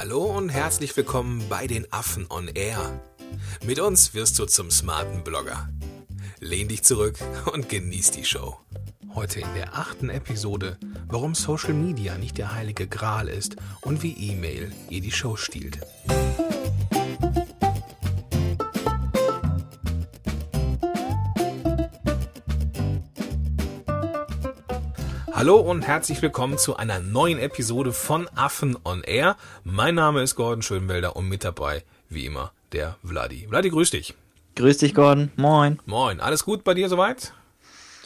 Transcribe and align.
Hallo 0.00 0.24
und 0.24 0.48
herzlich 0.48 0.96
willkommen 0.96 1.44
bei 1.50 1.66
den 1.66 1.86
Affen 1.92 2.26
on 2.30 2.48
Air. 2.48 3.02
Mit 3.66 3.78
uns 3.80 4.14
wirst 4.14 4.38
du 4.38 4.46
zum 4.46 4.70
smarten 4.70 5.22
Blogger. 5.22 5.68
Lehn 6.38 6.68
dich 6.68 6.84
zurück 6.84 7.18
und 7.52 7.68
genieß 7.68 8.10
die 8.12 8.24
Show. 8.24 8.56
Heute 9.14 9.40
in 9.40 9.54
der 9.54 9.76
achten 9.76 10.08
Episode, 10.08 10.78
warum 11.06 11.34
Social 11.34 11.74
Media 11.74 12.16
nicht 12.16 12.38
der 12.38 12.54
heilige 12.54 12.86
Gral 12.86 13.28
ist 13.28 13.56
und 13.82 14.02
wie 14.02 14.14
E-Mail 14.14 14.72
ihr 14.88 15.02
die 15.02 15.12
Show 15.12 15.36
stiehlt. 15.36 15.80
Hallo 25.40 25.56
und 25.56 25.80
herzlich 25.80 26.20
willkommen 26.20 26.58
zu 26.58 26.76
einer 26.76 27.00
neuen 27.00 27.38
Episode 27.38 27.94
von 27.94 28.28
Affen 28.34 28.76
on 28.84 29.02
Air. 29.02 29.38
Mein 29.64 29.94
Name 29.94 30.20
ist 30.20 30.34
Gordon 30.34 30.60
Schönwelder 30.60 31.16
und 31.16 31.30
mit 31.30 31.44
dabei, 31.44 31.82
wie 32.10 32.26
immer, 32.26 32.52
der 32.72 32.98
Vladi. 33.02 33.46
Vladi, 33.48 33.70
grüß 33.70 33.92
dich. 33.92 34.14
Grüß 34.56 34.76
dich, 34.76 34.94
Gordon. 34.94 35.32
Moin. 35.36 35.80
Moin. 35.86 36.20
Alles 36.20 36.44
gut 36.44 36.62
bei 36.62 36.74
dir 36.74 36.90
soweit? 36.90 37.32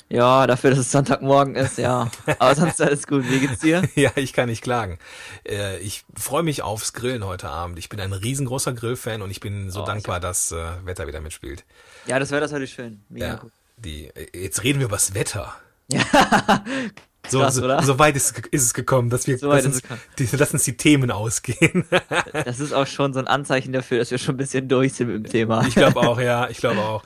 Ja, 0.08 0.46
dafür, 0.46 0.70
dass 0.70 0.78
es 0.78 0.92
Sonntagmorgen 0.92 1.56
ist, 1.56 1.76
ja. 1.76 2.08
Aber 2.38 2.54
sonst 2.54 2.80
alles 2.80 3.04
gut. 3.04 3.28
Wie 3.28 3.40
geht's 3.40 3.58
dir? 3.58 3.82
ja, 3.96 4.12
ich 4.14 4.32
kann 4.32 4.48
nicht 4.48 4.62
klagen. 4.62 5.00
Äh, 5.44 5.78
ich 5.78 6.04
freue 6.16 6.44
mich 6.44 6.62
aufs 6.62 6.92
Grillen 6.92 7.26
heute 7.26 7.48
Abend. 7.48 7.80
Ich 7.80 7.88
bin 7.88 7.98
ein 7.98 8.12
riesengroßer 8.12 8.74
Grillfan 8.74 9.22
und 9.22 9.32
ich 9.32 9.40
bin 9.40 9.72
so 9.72 9.82
oh, 9.82 9.86
dankbar, 9.86 10.20
dass 10.20 10.52
äh, 10.52 10.64
Wetter 10.84 11.08
wieder 11.08 11.20
mitspielt. 11.20 11.64
Ja, 12.06 12.20
das 12.20 12.30
Wetter 12.30 12.44
ist 12.44 12.52
heute 12.52 12.68
schön. 12.68 13.02
Mega 13.08 13.26
ja, 13.26 13.34
gut. 13.34 13.50
Die, 13.78 14.08
jetzt 14.32 14.62
reden 14.62 14.78
wir 14.78 14.86
über 14.86 14.94
das 14.94 15.14
Wetter. 15.14 15.52
Ja, 15.88 16.64
so, 17.28 17.40
Krass, 17.40 17.54
so, 17.54 17.80
so, 17.80 17.98
weit 17.98 18.16
ist, 18.16 18.38
ist, 18.50 18.62
es 18.62 18.74
gekommen, 18.74 19.10
dass 19.10 19.26
wir 19.26 19.38
so 19.38 19.50
lass, 19.50 19.64
uns, 19.64 19.82
die, 20.18 20.28
lass 20.32 20.52
uns 20.52 20.64
die 20.64 20.76
Themen 20.76 21.10
ausgehen. 21.10 21.84
das 22.32 22.60
ist 22.60 22.72
auch 22.72 22.86
schon 22.86 23.12
so 23.12 23.20
ein 23.20 23.26
Anzeichen 23.26 23.72
dafür, 23.72 23.98
dass 23.98 24.10
wir 24.10 24.18
schon 24.18 24.34
ein 24.34 24.38
bisschen 24.38 24.68
durch 24.68 24.94
sind 24.94 25.08
mit 25.08 25.16
dem 25.16 25.30
Thema. 25.30 25.66
Ich 25.66 25.74
glaube 25.74 26.00
auch, 26.00 26.20
ja, 26.20 26.48
ich 26.48 26.58
glaube 26.58 26.80
auch. 26.80 27.02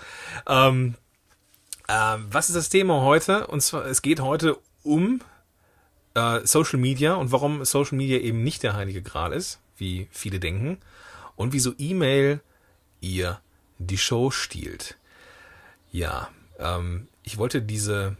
Ähm, 0.46 0.94
ähm, 1.88 2.26
was 2.30 2.48
ist 2.48 2.56
das 2.56 2.68
Thema 2.68 3.02
heute? 3.02 3.46
Und 3.46 3.60
zwar, 3.62 3.86
es 3.86 4.02
geht 4.02 4.20
heute 4.20 4.56
um 4.82 5.20
äh, 6.14 6.40
Social 6.44 6.78
Media 6.78 7.14
und 7.14 7.32
warum 7.32 7.64
Social 7.64 7.96
Media 7.96 8.18
eben 8.18 8.42
nicht 8.42 8.62
der 8.62 8.74
heilige 8.74 9.02
Gral 9.02 9.32
ist, 9.32 9.60
wie 9.76 10.08
viele 10.10 10.40
denken, 10.40 10.78
und 11.36 11.52
wieso 11.52 11.72
E-Mail 11.78 12.40
ihr 13.00 13.40
die 13.78 13.98
Show 13.98 14.30
stiehlt. 14.30 14.96
Ja, 15.92 16.28
ähm, 16.58 17.08
ich 17.22 17.38
wollte 17.38 17.62
diese 17.62 18.16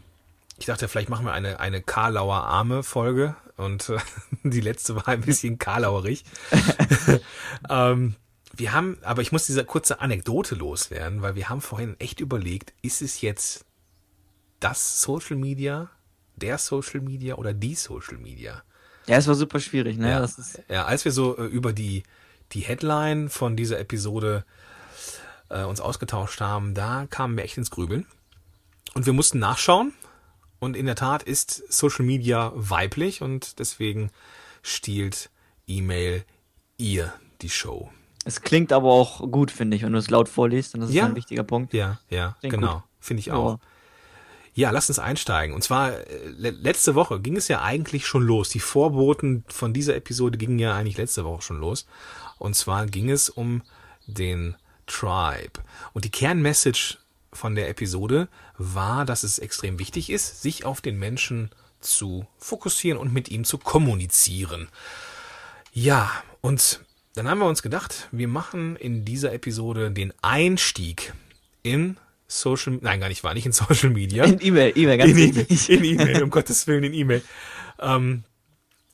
ich 0.59 0.65
dachte, 0.65 0.87
vielleicht 0.87 1.09
machen 1.09 1.25
wir 1.25 1.31
eine, 1.31 1.59
eine 1.59 1.81
Karlauer 1.81 2.43
Arme 2.43 2.83
Folge 2.83 3.35
und 3.55 3.89
äh, 3.89 3.97
die 4.43 4.61
letzte 4.61 4.95
war 4.95 5.07
ein 5.07 5.21
bisschen 5.21 5.57
karlauerig. 5.57 6.23
ähm, 7.69 8.15
wir 8.53 8.73
haben, 8.73 8.97
aber 9.03 9.21
ich 9.21 9.31
muss 9.31 9.45
diese 9.45 9.63
kurze 9.63 10.01
Anekdote 10.01 10.55
loswerden, 10.55 11.21
weil 11.21 11.35
wir 11.35 11.49
haben 11.49 11.61
vorhin 11.61 11.95
echt 11.99 12.19
überlegt, 12.19 12.73
ist 12.81 13.01
es 13.01 13.21
jetzt 13.21 13.65
das 14.59 15.01
Social 15.01 15.37
Media, 15.37 15.89
der 16.35 16.57
Social 16.57 16.99
Media 16.99 17.35
oder 17.35 17.53
die 17.53 17.75
Social 17.75 18.17
Media? 18.17 18.61
Ja, 19.07 19.17
es 19.17 19.27
war 19.27 19.35
super 19.35 19.59
schwierig, 19.59 19.97
ne? 19.97 20.09
Ja, 20.09 20.29
ja 20.67 20.85
als 20.85 21.05
wir 21.05 21.13
so 21.13 21.37
äh, 21.37 21.45
über 21.45 21.71
die, 21.71 22.03
die 22.51 22.61
Headline 22.61 23.29
von 23.29 23.55
dieser 23.55 23.79
Episode 23.79 24.43
äh, 25.49 25.63
uns 25.63 25.79
ausgetauscht 25.79 26.41
haben, 26.41 26.73
da 26.73 27.07
kamen 27.09 27.37
wir 27.37 27.45
echt 27.45 27.57
ins 27.57 27.71
Grübeln. 27.71 28.05
Und 28.93 29.05
wir 29.05 29.13
mussten 29.13 29.39
nachschauen, 29.39 29.93
und 30.59 30.75
in 30.75 30.85
der 30.85 30.95
Tat 30.95 31.23
ist 31.23 31.63
Social 31.71 32.05
Media 32.05 32.51
weiblich 32.55 33.21
und 33.21 33.59
deswegen 33.59 34.11
stiehlt 34.61 35.29
E-Mail 35.67 36.23
ihr 36.77 37.13
die 37.41 37.49
Show. 37.49 37.89
Es 38.25 38.41
klingt 38.41 38.73
aber 38.73 38.89
auch 38.89 39.19
gut, 39.31 39.51
finde 39.51 39.77
ich, 39.77 39.83
wenn 39.83 39.93
du 39.93 39.99
es 39.99 40.09
laut 40.09 40.29
vorliest, 40.29 40.73
dann 40.73 40.81
ist 40.81 40.93
ja. 40.93 41.05
ein 41.05 41.15
wichtiger 41.15 41.43
Punkt. 41.43 41.73
Ja, 41.73 41.99
ja, 42.09 42.35
klingt 42.39 42.55
genau. 42.55 42.83
Finde 42.99 43.21
ich 43.21 43.31
auch. 43.31 43.53
Ja. 43.53 43.59
ja, 44.53 44.71
lass 44.71 44.89
uns 44.89 44.99
einsteigen. 44.99 45.55
Und 45.55 45.63
zwar, 45.63 45.93
äh, 45.93 46.27
letzte 46.27 46.95
Woche 46.95 47.19
ging 47.21 47.37
es 47.37 47.47
ja 47.47 47.61
eigentlich 47.61 48.05
schon 48.05 48.23
los. 48.23 48.49
Die 48.49 48.59
Vorboten 48.59 49.45
von 49.47 49.73
dieser 49.73 49.95
Episode 49.95 50.37
gingen 50.37 50.59
ja 50.59 50.75
eigentlich 50.75 50.97
letzte 50.97 51.23
Woche 51.25 51.41
schon 51.41 51.59
los. 51.59 51.87
Und 52.37 52.55
zwar 52.55 52.85
ging 52.85 53.09
es 53.09 53.29
um 53.29 53.63
den 54.05 54.55
Tribe. 54.85 55.61
Und 55.93 56.05
die 56.05 56.11
Kernmessage 56.11 56.97
von 57.31 57.55
der 57.55 57.69
Episode 57.69 58.27
war, 58.57 59.05
dass 59.05 59.23
es 59.23 59.39
extrem 59.39 59.79
wichtig 59.79 60.09
ist, 60.09 60.41
sich 60.41 60.65
auf 60.65 60.81
den 60.81 60.97
Menschen 60.97 61.49
zu 61.79 62.27
fokussieren 62.37 62.99
und 62.99 63.13
mit 63.13 63.29
ihm 63.29 63.43
zu 63.43 63.57
kommunizieren. 63.57 64.67
Ja, 65.71 66.11
und 66.41 66.81
dann 67.15 67.27
haben 67.27 67.39
wir 67.39 67.47
uns 67.47 67.61
gedacht, 67.61 68.07
wir 68.11 68.27
machen 68.27 68.75
in 68.75 69.05
dieser 69.05 69.33
Episode 69.33 69.91
den 69.91 70.13
Einstieg 70.21 71.13
in 71.63 71.97
Social, 72.27 72.77
nein, 72.81 72.99
gar 72.99 73.09
nicht, 73.09 73.23
war 73.23 73.33
nicht 73.33 73.45
in 73.45 73.51
Social 73.53 73.89
Media. 73.89 74.23
In 74.23 74.39
E-Mail, 74.41 74.73
E-Mail, 74.75 74.97
ganz 74.97 75.11
in, 75.11 75.17
wichtig. 75.17 75.69
In 75.69 75.83
E-Mail, 75.83 76.23
um 76.23 76.29
Gottes 76.31 76.67
Willen, 76.67 76.83
in 76.83 76.93
E-Mail. 76.93 77.23
Ähm, 77.79 78.23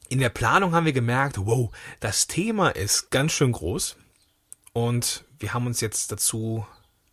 in 0.10 0.20
der 0.20 0.30
Planung 0.30 0.74
haben 0.74 0.86
wir 0.86 0.94
gemerkt, 0.94 1.38
wow, 1.46 1.72
das 2.00 2.28
Thema 2.28 2.70
ist 2.70 3.10
ganz 3.12 3.34
schön 3.34 3.52
groß 3.52 3.98
und 4.74 5.26
wir 5.40 5.54
haben 5.54 5.66
uns 5.66 5.82
jetzt 5.82 6.12
dazu 6.12 6.66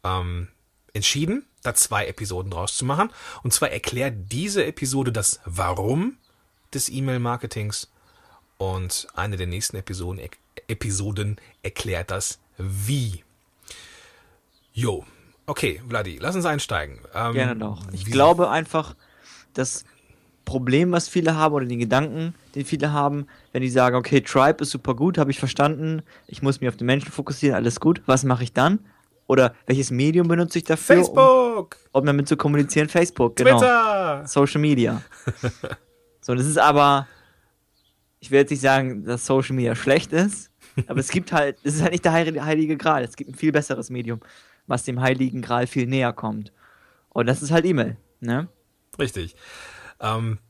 ähm, 0.04 0.48
entschieden, 0.94 1.46
da 1.62 1.74
zwei 1.74 2.06
Episoden 2.06 2.50
draus 2.50 2.76
zu 2.76 2.84
machen. 2.84 3.10
Und 3.42 3.52
zwar 3.52 3.70
erklärt 3.70 4.14
diese 4.30 4.64
Episode 4.64 5.12
das 5.12 5.40
Warum 5.44 6.16
des 6.74 6.88
E-Mail-Marketings 6.88 7.90
und 8.58 9.06
eine 9.14 9.36
der 9.36 9.46
nächsten 9.46 9.76
Episoden, 9.76 10.20
Episoden 10.68 11.36
erklärt 11.62 12.10
das 12.10 12.38
Wie. 12.58 13.24
Jo, 14.72 15.04
okay, 15.46 15.82
Vladi, 15.88 16.18
lass 16.20 16.36
uns 16.36 16.46
einsteigen. 16.46 17.00
Ähm, 17.14 17.34
Gerne 17.34 17.56
doch. 17.56 17.82
Ich 17.92 18.04
glaube 18.04 18.50
einfach, 18.50 18.94
das 19.54 19.84
Problem, 20.44 20.92
was 20.92 21.08
viele 21.08 21.36
haben 21.36 21.54
oder 21.54 21.66
den 21.66 21.78
Gedanken, 21.78 22.34
den 22.54 22.64
viele 22.64 22.92
haben, 22.92 23.26
wenn 23.52 23.62
die 23.62 23.70
sagen, 23.70 23.96
okay, 23.96 24.20
Tribe 24.20 24.62
ist 24.62 24.70
super 24.70 24.94
gut, 24.94 25.18
habe 25.18 25.30
ich 25.30 25.38
verstanden, 25.38 26.02
ich 26.26 26.42
muss 26.42 26.60
mich 26.60 26.68
auf 26.68 26.76
den 26.76 26.86
Menschen 26.86 27.12
fokussieren, 27.12 27.56
alles 27.56 27.80
gut, 27.80 28.02
was 28.06 28.24
mache 28.24 28.44
ich 28.44 28.52
dann? 28.52 28.80
Oder 29.32 29.54
welches 29.64 29.90
Medium 29.90 30.28
benutze 30.28 30.58
ich 30.58 30.64
dafür? 30.64 30.96
Facebook! 30.96 31.78
Um, 31.92 32.00
um 32.00 32.06
damit 32.06 32.28
zu 32.28 32.36
kommunizieren? 32.36 32.90
Facebook, 32.90 33.34
genau. 33.36 33.56
Twitter! 33.56 34.26
Social 34.26 34.60
Media. 34.60 35.00
so, 36.20 36.34
das 36.34 36.44
ist 36.44 36.58
aber, 36.58 37.08
ich 38.20 38.30
will 38.30 38.40
jetzt 38.40 38.50
nicht 38.50 38.60
sagen, 38.60 39.06
dass 39.06 39.24
Social 39.24 39.56
Media 39.56 39.74
schlecht 39.74 40.12
ist, 40.12 40.50
aber 40.86 41.00
es 41.00 41.08
gibt 41.08 41.32
halt, 41.32 41.56
es 41.62 41.76
ist 41.76 41.80
halt 41.80 41.92
nicht 41.92 42.04
der 42.04 42.12
heilige 42.12 42.76
Gral. 42.76 43.04
Es 43.04 43.16
gibt 43.16 43.30
ein 43.30 43.34
viel 43.34 43.52
besseres 43.52 43.88
Medium, 43.88 44.20
was 44.66 44.82
dem 44.82 45.00
heiligen 45.00 45.40
Gral 45.40 45.66
viel 45.66 45.86
näher 45.86 46.12
kommt. 46.12 46.52
Und 47.08 47.24
das 47.24 47.40
ist 47.40 47.52
halt 47.52 47.64
E-Mail, 47.64 47.96
ne? 48.20 48.48
Richtig. 48.98 49.34
Ähm, 49.98 50.40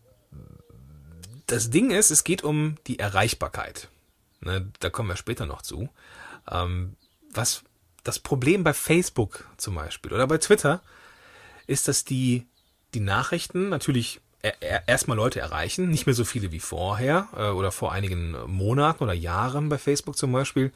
das 1.47 1.71
Ding 1.71 1.93
ist, 1.93 2.11
es 2.11 2.25
geht 2.25 2.43
um 2.43 2.75
die 2.89 2.99
Erreichbarkeit. 2.99 3.91
Ne, 4.41 4.73
da 4.81 4.91
kommen 4.91 5.09
wir 5.09 5.17
später 5.17 5.47
noch 5.47 5.63
zu. 5.63 5.89
Ähm, 6.51 6.97
was 7.33 7.63
das 8.05 8.19
Problem 8.19 8.65
bei 8.65 8.73
Facebook 8.73 9.49
zum 9.57 9.75
Beispiel 9.75 10.13
oder 10.13 10.27
bei 10.27 10.39
Twitter 10.39 10.81
ist, 11.67 11.89
dass 11.89 12.05
die, 12.05 12.47
die 12.95 13.01
Nachrichten 13.01 13.69
natürlich 13.69 14.21
erstmal 14.87 15.17
Leute 15.17 15.41
erreichen, 15.41 15.89
nicht 15.89 16.07
mehr 16.07 16.15
so 16.15 16.25
viele 16.25 16.51
wie 16.51 16.59
vorher 16.59 17.29
äh, 17.37 17.51
oder 17.51 17.71
vor 17.71 17.93
einigen 17.93 18.35
Monaten 18.47 19.05
oder 19.05 19.13
Jahren 19.13 19.69
bei 19.69 19.79
Facebook 19.79 20.17
zum 20.17 20.33
Beispiel. 20.33 20.73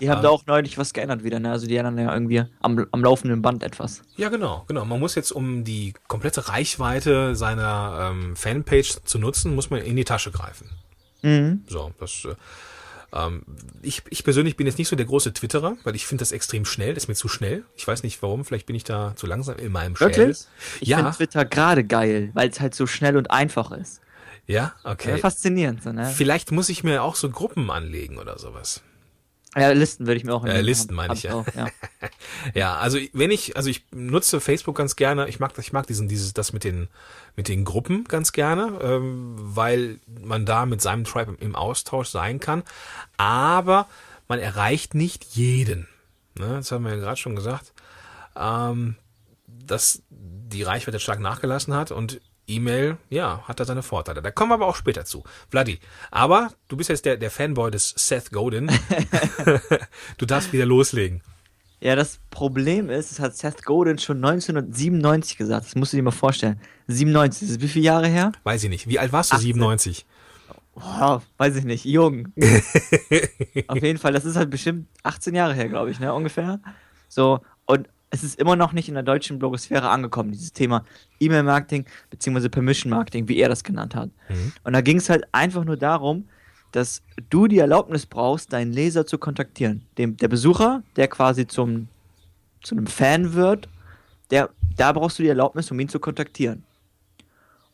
Die 0.00 0.10
haben 0.10 0.18
ähm, 0.18 0.22
da 0.24 0.28
auch 0.30 0.44
neulich 0.46 0.76
was 0.78 0.92
geändert 0.92 1.22
wieder, 1.22 1.38
ne? 1.38 1.52
Also 1.52 1.68
die 1.68 1.76
ändern 1.76 1.96
ja 1.98 2.12
irgendwie 2.12 2.42
am, 2.60 2.86
am 2.90 3.02
laufenden 3.02 3.42
Band 3.42 3.62
etwas. 3.62 4.02
Ja, 4.16 4.28
genau, 4.28 4.64
genau. 4.66 4.84
Man 4.84 4.98
muss 4.98 5.14
jetzt, 5.14 5.30
um 5.30 5.62
die 5.62 5.94
komplette 6.08 6.48
Reichweite 6.48 7.36
seiner 7.36 8.10
ähm, 8.10 8.34
Fanpage 8.34 9.04
zu 9.04 9.20
nutzen, 9.20 9.54
muss 9.54 9.70
man 9.70 9.80
in 9.80 9.94
die 9.94 10.04
Tasche 10.04 10.32
greifen. 10.32 10.70
Mhm. 11.22 11.62
So, 11.68 11.92
das 12.00 12.24
äh, 12.24 12.34
ich, 13.82 14.02
ich 14.10 14.24
persönlich 14.24 14.56
bin 14.56 14.66
jetzt 14.66 14.78
nicht 14.78 14.88
so 14.88 14.96
der 14.96 15.06
große 15.06 15.32
Twitterer, 15.32 15.76
weil 15.84 15.94
ich 15.94 16.06
finde 16.06 16.22
das 16.22 16.32
extrem 16.32 16.64
schnell, 16.64 16.94
das 16.94 17.04
ist 17.04 17.08
mir 17.08 17.14
zu 17.14 17.28
schnell. 17.28 17.64
Ich 17.76 17.86
weiß 17.86 18.02
nicht 18.02 18.20
warum, 18.22 18.44
vielleicht 18.44 18.66
bin 18.66 18.74
ich 18.74 18.84
da 18.84 19.14
zu 19.14 19.26
langsam 19.26 19.56
in 19.58 19.70
meinem 19.70 19.98
Wirklich? 19.98 20.38
Shell. 20.38 20.46
Ich 20.80 20.88
ja. 20.88 20.96
finde 20.98 21.12
Twitter 21.12 21.44
gerade 21.44 21.84
geil, 21.84 22.30
weil 22.34 22.48
es 22.48 22.60
halt 22.60 22.74
so 22.74 22.86
schnell 22.86 23.16
und 23.16 23.30
einfach 23.30 23.70
ist. 23.70 24.00
Ja, 24.46 24.74
okay. 24.84 25.10
Ja, 25.12 25.16
faszinierend. 25.18 25.82
So, 25.82 25.92
ne? 25.92 26.06
Vielleicht 26.06 26.52
muss 26.52 26.68
ich 26.68 26.84
mir 26.84 27.02
auch 27.02 27.14
so 27.14 27.30
Gruppen 27.30 27.70
anlegen 27.70 28.18
oder 28.18 28.38
sowas. 28.38 28.82
Ja, 29.56 29.70
Listen 29.70 30.06
würde 30.06 30.16
ich 30.16 30.24
mir 30.24 30.34
auch 30.34 30.44
äh, 30.44 30.60
Listen 30.60 30.94
meine 30.94 31.14
ich 31.14 31.24
ja. 31.24 31.34
Auch, 31.34 31.46
ja. 31.54 31.68
ja, 32.54 32.76
also 32.76 32.98
wenn 33.12 33.30
ich, 33.30 33.56
also 33.56 33.70
ich 33.70 33.84
nutze 33.92 34.40
Facebook 34.40 34.76
ganz 34.76 34.96
gerne. 34.96 35.28
Ich 35.28 35.40
mag, 35.40 35.52
ich 35.58 35.72
mag 35.72 35.86
diesen, 35.86 36.08
dieses, 36.08 36.34
das 36.34 36.52
mit 36.52 36.64
den, 36.64 36.88
mit 37.36 37.48
den 37.48 37.64
Gruppen 37.64 38.04
ganz 38.04 38.32
gerne, 38.32 38.78
ähm, 38.82 39.34
weil 39.36 40.00
man 40.06 40.44
da 40.44 40.66
mit 40.66 40.80
seinem 40.80 41.04
Tribe 41.04 41.36
im 41.40 41.54
Austausch 41.54 42.08
sein 42.08 42.40
kann. 42.40 42.62
Aber 43.16 43.88
man 44.28 44.38
erreicht 44.38 44.94
nicht 44.94 45.24
jeden. 45.36 45.88
Ne, 46.38 46.48
das 46.56 46.72
haben 46.72 46.84
wir 46.84 46.92
ja 46.92 46.98
gerade 47.00 47.16
schon 47.16 47.36
gesagt, 47.36 47.72
ähm, 48.36 48.96
dass 49.46 50.02
die 50.08 50.62
Reichweite 50.62 50.98
stark 50.98 51.20
nachgelassen 51.20 51.74
hat 51.74 51.92
und 51.92 52.20
E-Mail, 52.46 52.98
ja, 53.10 53.42
hat 53.46 53.60
da 53.60 53.64
seine 53.64 53.82
Vorteile. 53.82 54.22
Da 54.22 54.30
kommen 54.30 54.50
wir 54.50 54.54
aber 54.54 54.66
auch 54.66 54.76
später 54.76 55.04
zu. 55.04 55.24
Vladi, 55.50 55.78
aber 56.10 56.52
du 56.68 56.76
bist 56.76 56.90
jetzt 56.90 57.04
der, 57.04 57.16
der 57.16 57.30
Fanboy 57.30 57.70
des 57.70 57.94
Seth 57.96 58.30
Godin. 58.30 58.70
du 60.18 60.26
darfst 60.26 60.52
wieder 60.52 60.66
loslegen. 60.66 61.22
Ja, 61.80 61.96
das 61.96 62.18
Problem 62.30 62.88
ist, 62.88 63.12
es 63.12 63.20
hat 63.20 63.36
Seth 63.36 63.64
Godin 63.64 63.98
schon 63.98 64.16
1997 64.24 65.36
gesagt. 65.36 65.66
Das 65.66 65.74
musst 65.74 65.92
du 65.92 65.98
dir 65.98 66.02
mal 66.02 66.12
vorstellen. 66.12 66.58
97, 66.86 67.40
das 67.40 67.50
ist 67.50 67.60
wie 67.60 67.68
viele 67.68 67.84
Jahre 67.84 68.08
her? 68.08 68.32
Weiß 68.42 68.64
ich 68.64 68.70
nicht. 68.70 68.88
Wie 68.88 68.98
alt 68.98 69.12
warst 69.12 69.32
du? 69.32 69.36
18. 69.36 69.46
97. 69.46 70.06
Boah, 70.74 71.22
weiß 71.36 71.56
ich 71.56 71.64
nicht, 71.64 71.84
jung. 71.84 72.32
Auf 73.68 73.82
jeden 73.82 73.98
Fall, 73.98 74.12
das 74.12 74.24
ist 74.24 74.36
halt 74.36 74.50
bestimmt 74.50 74.88
18 75.02 75.34
Jahre 75.34 75.54
her, 75.54 75.68
glaube 75.68 75.90
ich, 75.90 76.00
ne, 76.00 76.12
ungefähr. 76.12 76.58
So, 77.08 77.40
und 77.66 77.88
es 78.14 78.22
ist 78.22 78.38
immer 78.38 78.54
noch 78.54 78.72
nicht 78.72 78.88
in 78.88 78.94
der 78.94 79.02
deutschen 79.02 79.38
Blogosphäre 79.38 79.88
angekommen, 79.88 80.30
dieses 80.30 80.52
Thema 80.52 80.84
E-Mail-Marketing 81.18 81.84
bzw. 82.10 82.48
Permission-Marketing, 82.48 83.28
wie 83.28 83.38
er 83.38 83.48
das 83.48 83.64
genannt 83.64 83.94
hat. 83.94 84.10
Und 84.62 84.72
da 84.72 84.80
ging 84.80 84.98
es 84.98 85.10
halt 85.10 85.24
einfach 85.32 85.64
nur 85.64 85.76
darum, 85.76 86.28
dass 86.70 87.02
du 87.30 87.46
die 87.48 87.58
Erlaubnis 87.58 88.06
brauchst, 88.06 88.52
deinen 88.52 88.72
Leser 88.72 89.04
zu 89.06 89.18
kontaktieren. 89.18 89.82
Dem, 89.98 90.16
der 90.16 90.28
Besucher, 90.28 90.82
der 90.96 91.08
quasi 91.08 91.46
zum, 91.46 91.88
zu 92.62 92.76
einem 92.76 92.86
Fan 92.86 93.34
wird, 93.34 93.68
der, 94.30 94.50
da 94.76 94.92
brauchst 94.92 95.18
du 95.18 95.22
die 95.24 95.28
Erlaubnis, 95.28 95.70
um 95.70 95.80
ihn 95.80 95.88
zu 95.88 95.98
kontaktieren. 95.98 96.62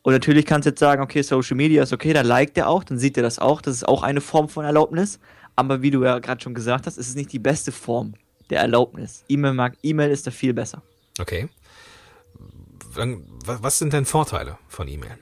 Und 0.03 0.13
natürlich 0.13 0.45
kannst 0.45 0.65
du 0.65 0.71
jetzt 0.71 0.79
sagen, 0.79 1.03
okay, 1.03 1.21
Social 1.21 1.55
Media 1.55 1.83
ist 1.83 1.93
okay, 1.93 2.13
dann 2.13 2.25
liked 2.25 2.57
er 2.57 2.67
auch, 2.67 2.83
dann 2.83 2.97
sieht 2.97 3.17
er 3.17 3.23
das 3.23 3.37
auch, 3.37 3.61
das 3.61 3.75
ist 3.75 3.87
auch 3.87 4.01
eine 4.01 4.21
Form 4.21 4.49
von 4.49 4.65
Erlaubnis. 4.65 5.19
Aber 5.55 5.83
wie 5.83 5.91
du 5.91 6.03
ja 6.03 6.17
gerade 6.17 6.41
schon 6.41 6.55
gesagt 6.55 6.87
hast, 6.87 6.97
ist 6.97 7.09
es 7.09 7.15
nicht 7.15 7.31
die 7.31 7.39
beste 7.39 7.71
Form 7.71 8.13
der 8.51 8.59
Erlaubnis. 8.59 9.23
E-Mail 9.27 9.53
mag, 9.53 9.77
E-Mail 9.81 10.11
ist 10.11 10.27
da 10.27 10.31
viel 10.31 10.53
besser. 10.53 10.83
Okay. 11.19 11.49
Was 13.45 13.79
sind 13.79 13.93
denn 13.93 14.05
Vorteile 14.05 14.57
von 14.67 14.87
E-Mail? 14.87 15.17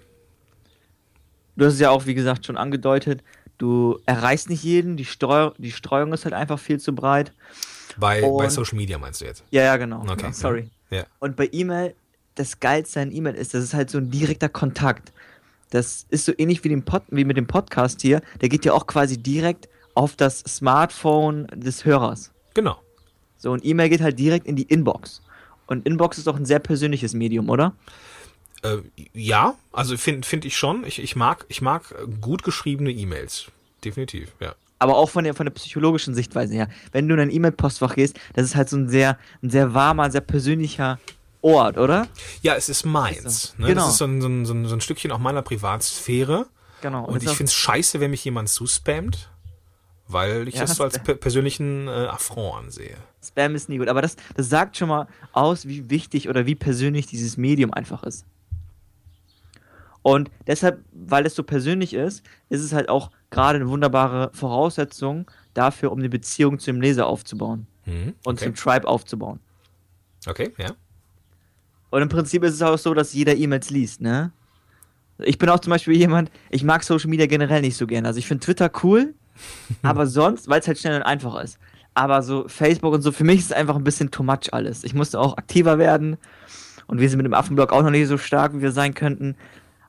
Du 1.56 1.66
hast 1.66 1.74
es 1.74 1.80
ja 1.80 1.92
auch, 1.92 2.06
wie 2.06 2.16
gesagt, 2.16 2.46
schon 2.46 2.58
angedeutet, 2.58 3.24
du 3.58 4.00
erreichst 4.06 4.50
nicht 4.50 4.64
jeden, 4.64 4.98
die, 4.98 5.06
Streu 5.06 5.52
die 5.58 5.72
Streuung 5.72 6.14
ist 6.14 6.26
halt 6.26 6.34
einfach 6.34 6.58
viel 6.58 6.80
zu 6.80 6.96
breit. 6.96 7.32
Bei, 7.98 8.22
bei 8.22 8.50
Social 8.50 8.78
Media 8.78 8.98
meinst 8.98 9.22
du 9.22 9.26
jetzt? 9.26 9.44
Ja, 9.52 9.64
ja, 9.64 9.78
genau. 9.78 10.02
Okay. 10.02 10.18
Ja, 10.24 10.34
sorry. 10.34 10.70
Ja. 10.90 11.06
Und 11.20 11.36
bei 11.36 11.50
E-Mail, 11.52 11.96
das 12.36 12.60
Geilste 12.60 13.02
an 13.02 13.12
E-Mail 13.12 13.36
ist, 13.36 13.54
das 13.54 13.64
ist 13.64 13.74
halt 13.74 13.90
so 13.90 13.98
ein 13.98 14.10
direkter 14.10 14.50
Kontakt. 14.50 15.12
Das 15.70 16.08
ist 16.10 16.26
so 16.26 16.34
ähnlich 16.38 16.64
wie, 16.64 16.76
Pod, 16.78 17.04
wie 17.10 17.26
mit 17.26 17.38
dem 17.38 17.46
Podcast 17.46 18.02
hier. 18.02 18.22
Der 18.42 18.50
geht 18.50 18.66
ja 18.66 18.74
auch 18.74 18.88
quasi 18.88 19.22
direkt 19.22 19.70
auf 19.94 20.16
das 20.16 20.40
Smartphone 20.40 21.48
des 21.54 21.86
Hörers. 21.86 22.32
Genau. 22.54 22.80
So, 23.40 23.52
und 23.52 23.66
E-Mail 23.66 23.90
geht 23.90 24.02
halt 24.02 24.20
direkt 24.20 24.46
in 24.46 24.56
die 24.56 24.64
Inbox. 24.64 25.22
Und 25.66 25.88
Inbox 25.88 26.18
ist 26.18 26.28
auch 26.28 26.36
ein 26.36 26.46
sehr 26.46 26.60
persönliches 26.60 27.14
Medium, 27.14 27.50
oder? 27.50 27.74
Äh, 28.62 28.78
ja, 29.14 29.56
also 29.72 29.98
finde 29.98 30.28
find 30.28 30.46
ich 30.46 30.58
schon. 30.58 30.84
Ich, 30.84 31.02
ich, 31.02 31.16
mag, 31.16 31.46
ich 31.48 31.62
mag 31.62 31.96
gut 32.22 32.44
geschriebene 32.44 32.92
E-Mails. 32.92 33.46
Definitiv, 33.84 34.34
ja. 34.40 34.54
Aber 34.80 34.98
auch 34.98 35.10
von 35.10 35.24
der, 35.24 35.34
von 35.34 35.46
der 35.46 35.54
psychologischen 35.54 36.14
Sichtweise 36.14 36.54
her. 36.54 36.70
Wenn 36.92 37.08
du 37.08 37.14
in 37.14 37.20
ein 37.20 37.32
E-Mail-Postfach 37.32 37.96
gehst, 37.96 38.20
das 38.34 38.46
ist 38.46 38.56
halt 38.56 38.70
so 38.70 38.78
ein 38.78 38.90
sehr, 38.90 39.18
ein 39.42 39.50
sehr 39.50 39.74
warmer, 39.74 40.10
sehr 40.12 40.22
persönlicher 40.22 41.00
Ort, 41.42 41.78
oder? 41.78 42.08
Ja, 42.42 42.56
es 42.56 42.68
ist 42.68 42.86
meins. 42.86 43.26
Ist 43.26 43.42
so. 43.42 43.62
Ne? 43.62 43.68
Genau. 43.70 43.82
Das 43.82 43.92
ist 43.92 43.98
so 43.98 44.06
ein, 44.06 44.22
so, 44.22 44.28
ein, 44.28 44.46
so 44.46 44.54
ein 44.54 44.66
ein 44.66 44.82
Stückchen 44.82 45.12
auch 45.12 45.20
meiner 45.20 45.42
Privatsphäre. 45.42 46.48
Genau. 46.82 47.06
Und 47.06 47.18
ist 47.18 47.24
ich 47.24 47.38
finde 47.38 47.50
es 47.50 47.54
scheiße, 47.54 48.00
wenn 48.00 48.12
mich 48.12 48.24
jemand 48.26 48.50
zuspammt, 48.50 49.30
weil 50.10 50.48
ich 50.48 50.56
Ja, 50.56 50.62
das 50.62 50.76
so 50.76 50.84
als 50.84 51.00
per 51.00 51.16
persönlichen 51.16 51.88
äh, 51.88 51.92
Affront 51.92 52.66
ansehe. 52.66 52.98
Spam 53.24 53.56
ist 53.56 53.70
nie 53.70 53.78
gut, 53.78 53.88
aber 53.88 54.02
das, 54.02 54.16
das 54.36 54.50
sagt 54.50 54.76
schon 54.76 54.90
mal 54.90 55.08
aus, 55.32 55.68
wie 55.68 55.90
wichtig 55.90 56.28
oder 56.28 56.46
wie 56.46 56.56
persönlich 56.56 57.06
dieses 57.08 57.38
Medium 57.38 57.74
einfach 57.74 58.04
ist. 58.04 58.26
Und 60.02 60.32
deshalb, 60.48 60.84
weil 60.92 61.26
es 61.26 61.36
so 61.36 61.44
persönlich 61.44 61.94
ist, 61.94 62.24
ist 62.50 62.62
es 62.64 62.74
halt 62.74 62.90
auch 62.90 63.12
gerade 63.32 63.58
eine 63.60 63.68
wunderbare 63.70 64.32
Voraussetzung 64.34 65.30
dafür, 65.54 65.92
um 65.92 66.00
eine 66.00 66.10
Beziehung 66.10 66.58
zu 66.58 66.72
dem 66.72 66.82
Leser 66.82 67.08
aufzubauen 67.08 67.68
und 67.86 68.18
Okay. 68.26 68.46
zum 68.46 68.56
Tribe 68.56 68.88
aufzubauen. 68.88 69.40
okay, 70.28 70.54
ja. 70.58 70.72
Und 71.90 72.02
im 72.04 72.10
Prinzip 72.10 72.44
ist 72.44 72.54
es 72.54 72.62
auch 72.62 72.78
so, 72.78 72.94
dass 72.94 73.14
jeder 73.14 73.36
E-Mails 73.36 73.72
liest, 73.72 74.00
ne? 74.00 74.32
Ich 75.18 75.38
bin 75.38 75.50
auch 75.50 75.60
zum 75.60 75.72
Beispiel 75.72 75.98
jemand, 75.98 76.32
ich 76.50 76.64
mag 76.64 76.84
Social 76.84 77.10
Media 77.10 77.26
generell 77.26 77.62
nicht 77.62 77.76
so 77.76 77.88
gerne. 77.88 78.08
Also 78.08 78.20
ich 78.20 78.28
finde 78.28 78.46
Twitter 78.46 78.72
cool, 78.84 79.16
aber 79.84 80.08
sonst, 80.08 80.48
weil 80.50 80.60
es 80.60 80.68
halt 80.68 80.78
schnell 80.80 80.96
und 80.98 81.04
einfach 81.04 81.42
ist. 81.44 81.58
Aber 81.94 82.22
so 82.22 82.48
Facebook 82.48 82.94
und 82.94 83.02
so, 83.02 83.12
für 83.12 83.24
mich 83.24 83.40
ist 83.40 83.46
es 83.48 83.52
einfach 83.52 83.76
ein 83.76 83.84
bisschen 83.84 84.12
too 84.12 84.24
much 84.24 84.52
alles. 84.54 84.84
Ich 84.84 84.94
musste 84.94 85.20
auch 85.20 85.38
aktiver 85.38 85.78
werden 85.78 86.18
und 86.88 87.00
wir 87.00 87.10
sind 87.10 87.18
mit 87.18 87.26
dem 87.26 87.34
Affenblog 87.34 87.72
auch 87.74 87.84
noch 87.84 87.90
nicht 87.90 88.08
so 88.08 88.18
stark, 88.18 88.54
wie 88.54 88.62
wir 88.62 88.72
sein 88.72 88.94
könnten. 88.94 89.36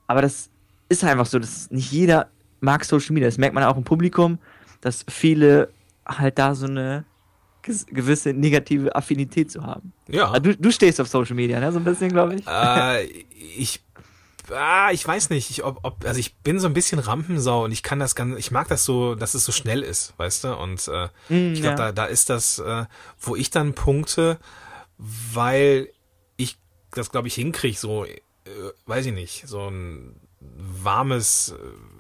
Aber 0.06 0.23
das 0.23 0.50
ist 0.88 1.05
einfach 1.05 1.26
so, 1.26 1.38
dass 1.38 1.70
nicht 1.70 1.93
jeder 1.93 2.29
mag 2.61 2.85
Social 2.85 3.12
Media. 3.14 3.29
Das 3.29 3.38
merkt 3.38 3.55
man 3.55 3.64
auch 3.64 3.76
im 3.76 3.85
Publikum, 3.85 4.38
dass 4.81 5.05
viele 5.08 5.69
halt 6.06 6.38
da 6.38 6.55
so 6.55 6.67
eine 6.67 7.05
gewisse 7.62 8.32
negative 8.32 8.94
Affinität 8.96 9.50
zu 9.50 9.62
haben. 9.64 9.93
Ja. 10.08 10.32
Ah, 10.32 10.41
Du, 10.41 10.56
du 10.56 10.70
stehst 10.73 11.00
auf 11.00 11.08
Social 11.08 11.37
Media, 11.37 11.61
ne? 11.61 11.70
So 11.70 11.79
ein 11.79 11.85
bisschen, 11.85 12.11
glaube 12.11 12.35
ich. 12.37 12.46
äh, 12.46 13.05
ich, 13.56 13.81
ah, 14.52 14.91
ich 14.93 15.06
weiß 15.06 15.31
nicht, 15.31 15.50
ich, 15.50 15.64
ob, 15.64 15.81
ob, 15.82 16.05
also 16.05 16.19
ich 16.19 16.37
bin 16.37 16.58
so 16.61 16.67
ein 16.67 16.75
bisschen 16.75 16.99
Rampensau 16.99 17.64
und 17.64 17.73
ich 17.73 17.82
kann 17.82 17.99
das 17.99 18.14
ganz, 18.14 18.38
ich 18.38 18.50
mag 18.50 18.69
das 18.69 18.85
so, 18.85 19.14
dass 19.14 19.35
es 19.35 19.44
so 19.44 19.52
schnell 19.52 19.82
ist, 19.82 20.14
weißt 20.17 20.44
du? 20.44 20.56
Und 20.56 20.88
äh, 20.88 21.08
Mm, 21.29 21.52
ich 21.55 21.61
glaube, 21.61 21.79
ja. 21.79 21.87
da, 21.87 21.93
da 21.93 22.05
ist 22.06 22.31
das, 22.31 22.58
äh, 22.58 22.85
wo 23.20 23.37
ich 23.37 23.50
dann 23.50 23.75
punkte, 23.75 24.38
weil 24.99 25.88
ich 26.37 26.58
das, 26.93 27.11
glaube 27.11 27.29
ich, 27.29 27.35
hinkriege, 27.35 27.79
so, 27.79 28.05
äh, 28.05 28.20
weiß 28.87 29.06
ich 29.06 29.12
nicht, 29.12 29.47
so 29.47 29.69
ein 29.69 30.17
warmes, 30.41 31.50
äh, 31.56 32.00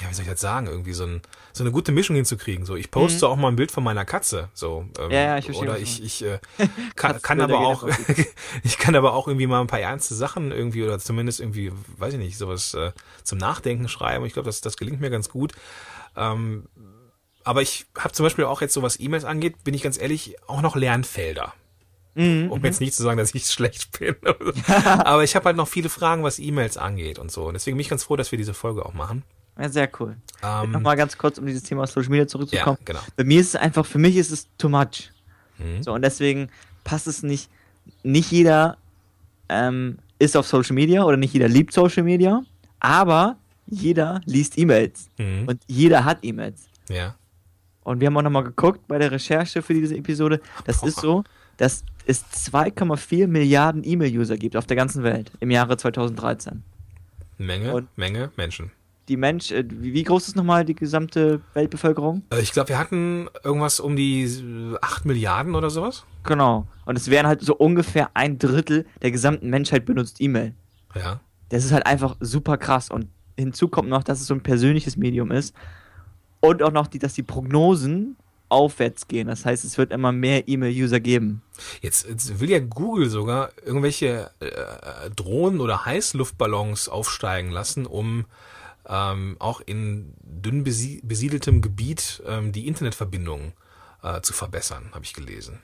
ja, 0.00 0.08
wie 0.10 0.14
soll 0.14 0.24
ich 0.24 0.30
das 0.30 0.40
sagen, 0.40 0.66
irgendwie 0.66 0.92
so, 0.92 1.04
ein, 1.04 1.22
so 1.52 1.62
eine 1.64 1.70
gute 1.72 1.92
Mischung 1.92 2.16
hinzukriegen. 2.16 2.64
So, 2.66 2.76
ich 2.76 2.90
poste 2.90 3.28
auch 3.28 3.36
mal 3.36 3.48
ein 3.48 3.56
Bild 3.56 3.70
von 3.70 3.84
meiner 3.84 4.04
Katze, 4.04 4.48
so, 4.54 4.86
ähm, 4.98 5.06
Mhm. 5.06 5.12
Ja, 5.12 5.20
ja, 5.20 5.38
ich 5.38 5.44
verstehe, 5.46 5.68
oder 5.68 5.78
ich, 5.78 6.02
ich 6.02 6.24
äh, 6.24 6.38
kann, 6.96 7.20
kann 7.22 7.40
aber 7.40 7.60
auch, 7.60 7.86
ich 8.64 8.78
kann 8.78 8.94
aber 8.94 9.12
auch 9.14 9.28
irgendwie 9.28 9.46
mal 9.46 9.60
ein 9.60 9.66
paar 9.66 9.80
ernste 9.80 10.14
Sachen 10.14 10.52
irgendwie 10.52 10.82
oder 10.82 10.98
zumindest 10.98 11.40
irgendwie, 11.40 11.72
weiß 11.98 12.14
ich 12.14 12.18
nicht, 12.20 12.38
sowas 12.38 12.74
äh, 12.74 12.92
zum 13.24 13.38
Nachdenken 13.38 13.88
schreiben. 13.88 14.24
Ich 14.24 14.32
glaube, 14.32 14.46
das, 14.46 14.60
das 14.60 14.76
gelingt 14.76 15.00
mir 15.00 15.10
ganz 15.10 15.28
gut. 15.28 15.52
Ähm, 16.16 16.68
aber 17.44 17.62
ich 17.62 17.86
habe 17.98 18.12
zum 18.12 18.24
Beispiel 18.24 18.44
auch 18.44 18.60
jetzt 18.60 18.74
so 18.74 18.82
was 18.82 19.00
E-Mails 19.00 19.24
angeht, 19.24 19.64
bin 19.64 19.74
ich 19.74 19.82
ganz 19.82 20.00
ehrlich, 20.00 20.36
auch 20.46 20.62
noch 20.62 20.76
Lernfelder. 20.76 21.54
Mhm, 22.14 22.50
Um 22.52 22.62
jetzt 22.64 22.80
nicht 22.80 22.94
zu 22.94 23.02
sagen, 23.02 23.16
dass 23.16 23.34
ich 23.34 23.46
schlecht 23.50 23.98
bin. 23.98 24.14
aber 24.66 25.24
ich 25.24 25.34
habe 25.34 25.46
halt 25.46 25.56
noch 25.56 25.66
viele 25.68 25.88
Fragen, 25.88 26.22
was 26.22 26.38
E-Mails 26.38 26.76
angeht 26.76 27.18
und 27.18 27.32
so. 27.32 27.46
Und 27.46 27.54
deswegen 27.54 27.76
bin 27.76 27.80
ich 27.82 27.88
ganz 27.88 28.04
froh, 28.04 28.16
dass 28.16 28.30
wir 28.32 28.36
diese 28.38 28.52
Folge 28.54 28.84
auch 28.84 28.92
machen. 28.92 29.22
Ja, 29.58 29.68
sehr 29.68 29.90
cool. 30.00 30.16
Ähm, 30.42 30.72
Nochmal 30.72 30.96
ganz 30.96 31.16
kurz, 31.18 31.38
um 31.38 31.46
dieses 31.46 31.62
Thema 31.62 31.86
Social 31.86 32.10
Media 32.10 32.26
zurückzukommen. 32.26 32.78
Ja, 32.80 32.84
genau. 32.84 33.00
Bei 33.16 33.24
mir 33.24 33.40
ist 33.40 33.48
es 33.48 33.56
einfach, 33.56 33.84
für 33.86 33.98
mich 33.98 34.16
ist 34.16 34.30
es 34.30 34.48
too 34.58 34.68
much. 34.68 35.10
Mhm. 35.58 35.82
So, 35.82 35.92
und 35.92 36.02
deswegen 36.02 36.48
passt 36.84 37.06
es 37.06 37.22
nicht. 37.22 37.48
Nicht 38.02 38.30
jeder 38.32 38.76
ähm, 39.48 39.98
ist 40.18 40.36
auf 40.36 40.46
Social 40.46 40.74
Media 40.74 41.04
oder 41.04 41.16
nicht 41.16 41.34
jeder 41.34 41.48
liebt 41.48 41.72
Social 41.72 42.02
Media, 42.02 42.42
aber 42.80 43.36
jeder 43.66 44.20
liest 44.24 44.56
E-Mails 44.58 45.08
Mhm. 45.18 45.48
und 45.48 45.60
jeder 45.66 46.04
hat 46.04 46.18
E-Mails. 46.22 46.68
Ja. 46.88 47.14
Und 47.84 48.00
wir 48.00 48.06
haben 48.06 48.16
auch 48.16 48.22
nochmal 48.22 48.44
geguckt 48.44 48.86
bei 48.88 48.98
der 48.98 49.10
Recherche 49.10 49.60
für 49.62 49.74
diese 49.74 49.96
Episode. 49.96 50.40
Das 50.64 50.82
ist 50.82 51.00
so, 51.00 51.24
dass 51.56 51.84
es 52.06 52.24
2,4 52.30 53.26
Milliarden 53.26 53.82
E-Mail-User 53.84 54.36
gibt 54.36 54.56
auf 54.56 54.66
der 54.66 54.76
ganzen 54.76 55.02
Welt 55.02 55.30
im 55.40 55.50
Jahre 55.50 55.76
2013. 55.76 56.62
Menge, 57.38 57.74
Und- 57.74 57.98
Menge 57.98 58.30
Menschen. 58.36 58.70
Die 59.08 59.16
Mensch, 59.16 59.50
äh, 59.50 59.64
wie 59.68 60.02
groß 60.02 60.28
ist 60.28 60.36
nochmal 60.36 60.64
die 60.64 60.74
gesamte 60.74 61.40
Weltbevölkerung? 61.54 62.22
Äh, 62.30 62.40
Ich 62.40 62.52
glaube, 62.52 62.70
wir 62.70 62.78
hatten 62.78 63.28
irgendwas 63.42 63.80
um 63.80 63.96
die 63.96 64.22
äh, 64.24 64.76
8 64.80 65.04
Milliarden 65.04 65.54
oder 65.54 65.70
sowas. 65.70 66.04
Genau. 66.24 66.66
Und 66.86 66.96
es 66.96 67.10
wären 67.10 67.26
halt 67.26 67.40
so 67.42 67.56
ungefähr 67.56 68.10
ein 68.14 68.38
Drittel 68.38 68.86
der 69.02 69.10
gesamten 69.10 69.50
Menschheit 69.50 69.84
benutzt 69.84 70.20
E-Mail. 70.20 70.54
Ja. 70.94 71.20
Das 71.48 71.64
ist 71.64 71.72
halt 71.72 71.86
einfach 71.86 72.16
super 72.20 72.56
krass. 72.56 72.90
Und 72.90 73.08
hinzu 73.36 73.68
kommt 73.68 73.88
noch, 73.88 74.04
dass 74.04 74.20
es 74.20 74.26
so 74.26 74.34
ein 74.34 74.42
persönliches 74.42 74.96
Medium 74.96 75.32
ist. 75.32 75.54
Und 76.40 76.62
auch 76.62 76.72
noch, 76.72 76.86
die, 76.86 76.98
dass 76.98 77.14
die 77.14 77.22
Prognosen 77.22 78.16
aufwärts 78.48 79.08
gehen. 79.08 79.28
Das 79.28 79.44
heißt, 79.46 79.64
es 79.64 79.78
wird 79.78 79.92
immer 79.92 80.12
mehr 80.12 80.46
E-Mail-User 80.46 81.00
geben. 81.00 81.42
Jetzt, 81.80 82.06
jetzt 82.06 82.38
will 82.38 82.50
ja 82.50 82.58
Google 82.60 83.08
sogar 83.08 83.50
irgendwelche 83.64 84.30
äh, 84.40 85.10
Drohnen 85.16 85.60
oder 85.60 85.86
Heißluftballons 85.86 86.88
aufsteigen 86.88 87.50
lassen, 87.50 87.86
um 87.86 88.26
ähm, 88.88 89.36
auch 89.38 89.60
in 89.60 90.14
dünn 90.20 90.64
besie 90.64 91.00
besiedeltem 91.02 91.62
Gebiet 91.62 92.22
ähm, 92.26 92.52
die 92.52 92.66
Internetverbindung 92.66 93.52
äh, 94.02 94.20
zu 94.22 94.32
verbessern, 94.32 94.90
habe 94.92 95.04
ich 95.04 95.14
gelesen. 95.14 95.60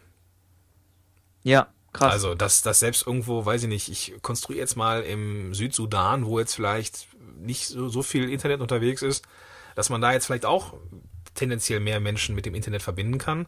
Ja, 1.42 1.68
krass. 1.92 2.12
Also, 2.12 2.34
dass 2.34 2.62
das 2.62 2.80
selbst 2.80 3.06
irgendwo, 3.06 3.44
weiß 3.44 3.64
ich 3.64 3.68
nicht, 3.68 3.88
ich 3.88 4.14
konstruiere 4.22 4.60
jetzt 4.60 4.76
mal 4.76 5.02
im 5.02 5.54
Südsudan, 5.54 6.26
wo 6.26 6.38
jetzt 6.38 6.54
vielleicht 6.54 7.08
nicht 7.38 7.66
so, 7.66 7.88
so 7.88 8.02
viel 8.02 8.28
Internet 8.30 8.60
unterwegs 8.60 9.02
ist, 9.02 9.24
dass 9.74 9.90
man 9.90 10.00
da 10.00 10.12
jetzt 10.12 10.26
vielleicht 10.26 10.46
auch 10.46 10.74
tendenziell 11.34 11.80
mehr 11.80 12.00
Menschen 12.00 12.34
mit 12.34 12.46
dem 12.46 12.54
Internet 12.54 12.82
verbinden 12.82 13.18
kann 13.18 13.46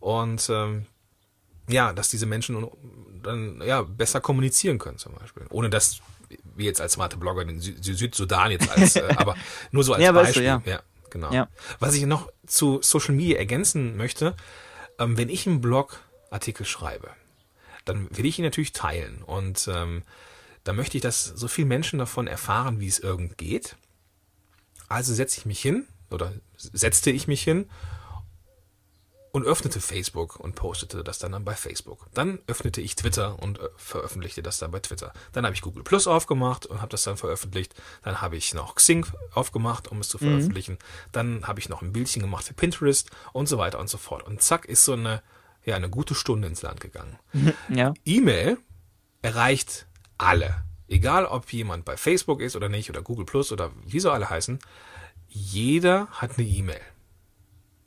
und 0.00 0.48
ähm, 0.50 0.86
ja, 1.68 1.92
dass 1.92 2.08
diese 2.08 2.26
Menschen 2.26 2.66
dann 3.22 3.62
ja 3.64 3.82
besser 3.82 4.20
kommunizieren 4.20 4.78
können 4.78 4.98
zum 4.98 5.14
Beispiel, 5.14 5.46
ohne 5.50 5.70
dass 5.70 6.00
wie 6.56 6.64
jetzt 6.64 6.80
als 6.80 6.92
smarte 6.94 7.16
Blogger 7.16 7.44
den 7.44 7.60
Sü 7.60 7.74
Sü 7.80 7.94
Südsudan 7.94 8.50
jetzt 8.50 8.70
als, 8.70 8.96
äh, 8.96 9.14
aber 9.16 9.36
nur 9.70 9.84
so 9.84 9.94
als 9.94 10.02
Ja, 10.02 10.14
weißt 10.14 10.36
du, 10.36 10.40
Beispiel. 10.40 10.44
ja. 10.44 10.62
ja, 10.64 10.82
genau. 11.10 11.32
Ja. 11.32 11.48
Was 11.78 11.94
ich 11.94 12.04
noch 12.06 12.30
zu 12.46 12.80
Social 12.82 13.14
Media 13.14 13.38
ergänzen 13.38 13.96
möchte, 13.96 14.36
ähm, 14.98 15.16
wenn 15.16 15.28
ich 15.28 15.46
einen 15.46 15.60
Blogartikel 15.60 16.66
schreibe, 16.66 17.10
dann 17.84 18.08
will 18.16 18.26
ich 18.26 18.38
ihn 18.38 18.44
natürlich 18.44 18.72
teilen 18.72 19.22
und 19.22 19.68
ähm, 19.72 20.02
da 20.64 20.72
möchte 20.72 20.96
ich, 20.96 21.02
dass 21.02 21.24
so 21.24 21.48
viele 21.48 21.66
Menschen 21.66 21.98
davon 21.98 22.26
erfahren, 22.28 22.78
wie 22.78 22.86
es 22.86 23.00
irgend 23.00 23.36
geht. 23.36 23.76
Also 24.88 25.12
setze 25.12 25.38
ich 25.38 25.46
mich 25.46 25.60
hin 25.60 25.86
oder 26.10 26.32
setzte 26.56 27.10
ich 27.10 27.26
mich 27.26 27.42
hin 27.42 27.68
und 29.32 29.44
öffnete 29.46 29.80
Facebook 29.80 30.38
und 30.38 30.54
postete 30.54 31.02
das 31.02 31.18
dann, 31.18 31.32
dann 31.32 31.44
bei 31.44 31.54
Facebook. 31.54 32.06
Dann 32.12 32.38
öffnete 32.46 32.82
ich 32.82 32.96
Twitter 32.96 33.42
und 33.42 33.58
äh, 33.58 33.68
veröffentlichte 33.76 34.42
das 34.42 34.58
dann 34.58 34.70
bei 34.70 34.80
Twitter. 34.80 35.12
Dann 35.32 35.44
habe 35.44 35.54
ich 35.54 35.62
Google 35.62 35.82
Plus 35.82 36.06
aufgemacht 36.06 36.66
und 36.66 36.80
habe 36.80 36.90
das 36.90 37.04
dann 37.04 37.16
veröffentlicht. 37.16 37.74
Dann 38.02 38.20
habe 38.20 38.36
ich 38.36 38.52
noch 38.52 38.74
Xing 38.74 39.06
aufgemacht, 39.32 39.88
um 39.88 40.00
es 40.00 40.08
zu 40.08 40.18
veröffentlichen. 40.18 40.78
Dann 41.12 41.46
habe 41.46 41.60
ich 41.60 41.70
noch 41.70 41.80
ein 41.80 41.92
Bildchen 41.92 42.20
gemacht 42.20 42.44
für 42.44 42.54
Pinterest 42.54 43.10
und 43.32 43.48
so 43.48 43.56
weiter 43.56 43.78
und 43.78 43.88
so 43.88 43.96
fort. 43.96 44.22
Und 44.22 44.42
zack 44.42 44.66
ist 44.66 44.84
so 44.84 44.92
eine 44.92 45.22
ja 45.64 45.76
eine 45.76 45.88
gute 45.88 46.14
Stunde 46.14 46.48
ins 46.48 46.62
Land 46.62 46.80
gegangen. 46.80 47.18
Ja. 47.68 47.94
E-Mail 48.04 48.58
erreicht 49.22 49.86
alle. 50.18 50.62
Egal, 50.88 51.24
ob 51.24 51.50
jemand 51.52 51.84
bei 51.86 51.96
Facebook 51.96 52.42
ist 52.42 52.54
oder 52.54 52.68
nicht 52.68 52.90
oder 52.90 53.00
Google 53.00 53.24
Plus 53.24 53.50
oder 53.50 53.70
wie 53.86 54.00
so 54.00 54.10
alle 54.10 54.28
heißen. 54.28 54.58
Jeder 55.28 56.08
hat 56.08 56.38
eine 56.38 56.46
E-Mail. 56.46 56.80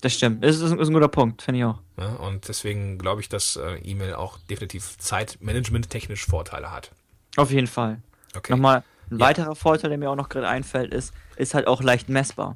Das 0.06 0.14
stimmt. 0.14 0.44
Das 0.44 0.58
ist, 0.58 0.62
ist 0.62 0.72
ein 0.88 0.94
guter 0.94 1.08
Punkt, 1.08 1.42
finde 1.42 1.58
ich 1.62 1.66
auch. 1.66 1.80
Ja, 1.98 2.10
und 2.18 2.48
deswegen 2.48 3.00
glaube 3.00 3.22
ich, 3.22 3.28
dass 3.28 3.56
äh, 3.56 3.78
E-Mail 3.80 4.14
auch 4.14 4.38
definitiv 4.52 5.00
Zeitmanagement 5.00 5.90
technisch 5.90 6.28
Vorteile 6.28 6.72
hat. 6.72 6.92
Auf 7.38 7.50
jeden 7.50 7.66
Fall. 7.66 7.98
Okay. 8.36 8.52
Nochmal 8.54 8.84
ein 9.10 9.18
Ja. 9.18 9.26
weiterer 9.26 9.56
Vorteil, 9.56 9.90
der 9.90 9.98
mir 9.98 10.12
auch 10.12 10.16
noch 10.16 10.30
gerade 10.30 10.48
einfällt, 10.48 10.94
ist, 10.94 11.12
ist 11.38 11.56
halt 11.56 11.66
auch 11.66 11.82
leicht 11.82 12.08
messbar. 12.08 12.56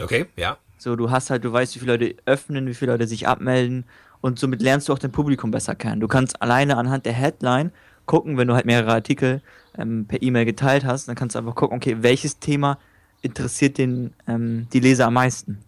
Okay, 0.00 0.26
ja. 0.36 0.58
So, 0.78 0.94
du 0.94 1.10
hast 1.10 1.28
halt, 1.30 1.44
du 1.44 1.52
weißt, 1.52 1.74
wie 1.74 1.80
viele 1.80 1.92
Leute 1.96 2.14
öffnen, 2.24 2.68
wie 2.68 2.74
viele 2.74 2.92
Leute 2.92 3.08
sich 3.08 3.26
abmelden 3.26 3.84
und 4.20 4.38
somit 4.38 4.62
lernst 4.62 4.88
du 4.88 4.92
auch 4.92 5.00
dein 5.00 5.10
Publikum 5.10 5.50
besser 5.50 5.74
kennen. 5.74 6.00
Du 6.00 6.06
kannst 6.06 6.40
alleine 6.40 6.76
anhand 6.76 7.04
der 7.04 7.14
Headline 7.14 7.72
gucken, 8.04 8.38
wenn 8.38 8.46
du 8.46 8.54
halt 8.54 8.64
mehrere 8.64 8.92
Artikel 8.92 9.42
ähm, 9.76 10.06
per 10.06 10.22
E-Mail 10.22 10.44
geteilt 10.44 10.84
hast, 10.84 11.08
dann 11.08 11.16
kannst 11.16 11.34
du 11.34 11.40
einfach 11.40 11.56
gucken, 11.56 11.78
okay, 11.78 11.96
welches 12.02 12.38
Thema 12.38 12.78
interessiert 13.22 13.76
den, 13.76 14.14
ähm, 14.28 14.68
die 14.72 14.78
Leser 14.78 15.08
am 15.08 15.14
meisten. 15.14 15.58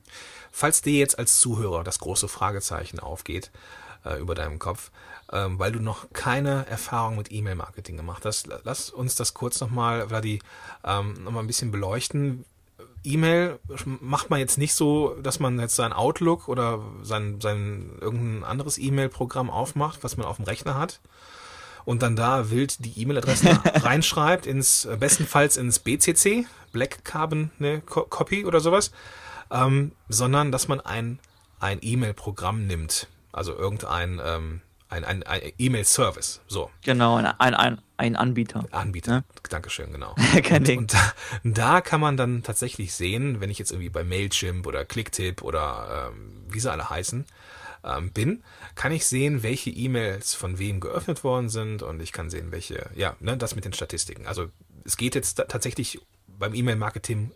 Falls 0.53 0.83
dir 0.83 0.99
jetzt 0.99 1.19
als 1.19 1.41
Zuhörer 1.41 1.85
das 1.85 1.99
große 1.99 2.29
Fragezeichen 2.29 2.99
aufgeht 3.01 3.51
äh, 4.05 4.19
über 4.21 4.35
deinem 4.35 4.59
Kopf, 4.59 4.91
ähm, 5.33 5.59
weil 5.59 5.73
du 5.73 5.81
noch 5.81 6.07
keine 6.13 6.67
Erfahrung 6.69 7.17
mit 7.17 7.31
E-Mail-Marketing 7.33 7.97
gemacht 7.97 8.25
hast, 8.25 8.47
la- 8.47 8.61
lass 8.65 8.91
uns 8.91 9.15
das 9.15 9.35
kurz 9.35 9.61
nochmal, 9.61 10.09
Vladi, 10.09 10.41
ähm, 10.85 11.15
nochmal 11.25 11.45
ein 11.45 11.47
bisschen 11.49 11.71
beleuchten. 11.71 12.45
E-Mail 13.05 13.59
macht 14.01 14.29
man 14.31 14.41
jetzt 14.41 14.59
nicht 14.59 14.75
so, 14.75 15.15
dass 15.23 15.39
man 15.39 15.59
jetzt 15.61 15.77
sein 15.77 15.93
Outlook 15.93 16.49
oder 16.49 16.81
sein, 17.03 17.41
sein 17.41 17.91
irgendein 18.01 18.45
anderes 18.45 18.77
E-Mail-Programm 18.79 19.51
aufmacht, 19.51 20.03
was 20.03 20.17
man 20.17 20.27
auf 20.27 20.37
dem 20.37 20.45
Rechner 20.47 20.75
hat 20.75 21.01
und 21.85 22.03
dann 22.03 22.17
da 22.17 22.51
wild 22.51 22.85
die 22.85 23.01
E-Mail-Adressen 23.01 23.49
reinschreibt, 23.65 24.47
ins 24.47 24.85
äh, 24.85 24.97
bestenfalls 24.97 25.57
ins 25.57 25.79
BCC, 25.79 26.47
Black 26.73 27.05
Carbon 27.05 27.51
ne, 27.59 27.81
Co 27.87 28.03
Copy 28.03 28.45
oder 28.45 28.61
sowas, 28.61 28.91
ähm, 29.51 29.93
sondern 30.09 30.53
dass 30.53 30.69
man 30.69 30.81
ein, 30.81 31.19
ein 31.61 31.79
E-Mail-Programm 31.81 32.67
nimmt, 32.67 33.09
also 33.33 33.55
irgendein 33.55 34.21
ähm, 34.25 34.61
ein, 34.89 35.05
ein, 35.05 35.23
ein 35.23 35.53
E-Mail-Service, 35.59 36.41
so, 36.49 36.71
Genau, 36.83 37.17
ein, 37.17 37.27
ein, 37.27 37.81
ein, 37.99 38.17
Anbieter. 38.17 38.65
Anbieter. 38.71 39.13
Ja. 39.13 39.25
Dankeschön, 39.51 39.93
genau. 39.93 40.15
Kein 40.43 40.59
und, 40.59 40.69
Ding. 40.69 40.79
Und 40.79 40.95
da, 40.95 41.13
da 41.45 41.81
kann 41.81 42.01
man 42.01 42.17
dann 42.17 42.43
tatsächlich 42.43 42.95
sehen, 42.95 43.41
wenn 43.41 43.51
ich 43.51 43.59
jetzt 43.59 43.71
irgendwie 43.71 43.91
bei 43.91 44.05
Mailchimp 44.05 44.67
oder 44.67 44.85
Clicktip 44.85 45.43
oder 45.43 46.11
ähm, 46.11 46.45
wie 46.49 46.61
sie 46.61 46.71
alle 46.71 46.89
heißen, 46.89 47.27
ähm, 47.85 48.13
bin, 48.13 48.43
kann 48.75 48.93
ich 48.93 49.07
sehen, 49.07 49.43
welche 49.43 49.71
E-Mails 49.71 50.35
von 50.35 50.59
wem 50.59 50.81
geöffnet 50.81 51.23
worden 51.23 51.49
sind 51.49 51.83
und 51.83 52.01
ich 52.01 52.13
kann 52.13 52.31
sehen, 52.31 52.51
welche, 52.51 52.91
ja, 52.95 53.17
ne, 53.21 53.37
das 53.37 53.55
mit 53.55 53.65
den 53.65 53.73
Statistiken. 53.73 54.27
Also 54.27 54.49
es 54.85 54.97
geht 54.97 55.15
jetzt 55.15 55.37
tatsächlich 55.49 56.01
beim 56.27 56.55
E-Mail-Marketing 56.55 57.33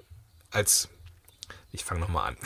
als 0.50 0.88
ich 1.72 1.84
fange 1.84 2.00
nochmal 2.00 2.28
an. 2.30 2.36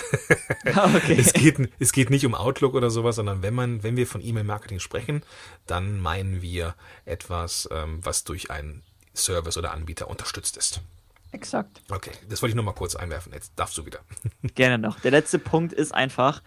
okay. 0.94 1.16
Es 1.18 1.32
geht, 1.32 1.68
es 1.78 1.92
geht 1.92 2.10
nicht 2.10 2.24
um 2.24 2.34
Outlook 2.34 2.74
oder 2.74 2.90
sowas, 2.90 3.16
sondern 3.16 3.42
wenn 3.42 3.54
man, 3.54 3.82
wenn 3.82 3.96
wir 3.96 4.06
von 4.06 4.24
E-Mail-Marketing 4.24 4.78
sprechen, 4.78 5.22
dann 5.66 6.00
meinen 6.00 6.42
wir 6.42 6.74
etwas, 7.04 7.68
ähm, 7.72 8.00
was 8.02 8.24
durch 8.24 8.50
einen 8.50 8.82
Service 9.14 9.56
oder 9.58 9.72
Anbieter 9.72 10.08
unterstützt 10.08 10.56
ist. 10.56 10.80
Exakt. 11.32 11.82
Okay, 11.90 12.12
das 12.28 12.40
wollte 12.40 12.50
ich 12.50 12.54
nur 12.54 12.64
mal 12.64 12.72
kurz 12.72 12.94
einwerfen. 12.94 13.32
Jetzt 13.32 13.52
darfst 13.56 13.76
du 13.76 13.84
wieder. 13.84 13.98
Gerne 14.54 14.78
noch. 14.78 15.00
Der 15.00 15.10
letzte 15.10 15.38
Punkt 15.38 15.72
ist 15.72 15.92
einfach, 15.92 16.40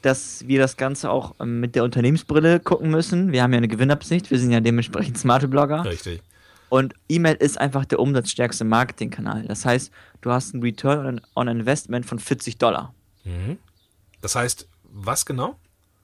dass 0.00 0.46
wir 0.48 0.58
das 0.58 0.76
Ganze 0.76 1.10
auch 1.10 1.34
ähm, 1.38 1.60
mit 1.60 1.74
der 1.74 1.84
Unternehmensbrille 1.84 2.60
gucken 2.60 2.90
müssen. 2.90 3.32
Wir 3.32 3.42
haben 3.42 3.52
ja 3.52 3.58
eine 3.58 3.68
Gewinnabsicht, 3.68 4.30
wir 4.30 4.38
sind 4.38 4.50
ja 4.50 4.60
dementsprechend 4.60 5.18
smarte 5.18 5.48
Blogger. 5.48 5.84
Richtig. 5.84 6.22
Und 6.72 6.94
E-Mail 7.06 7.34
ist 7.34 7.60
einfach 7.60 7.84
der 7.84 8.00
umsatzstärkste 8.00 8.64
Marketingkanal. 8.64 9.42
Das 9.46 9.66
heißt, 9.66 9.92
du 10.22 10.30
hast 10.30 10.54
einen 10.54 10.62
Return 10.62 11.20
on, 11.36 11.46
Investment 11.46 12.06
von 12.06 12.18
40 12.18 12.56
Dollar. 12.56 12.94
Mhm. 13.24 13.58
Das 14.22 14.36
heißt, 14.36 14.66
was 14.84 15.26
genau? 15.26 15.56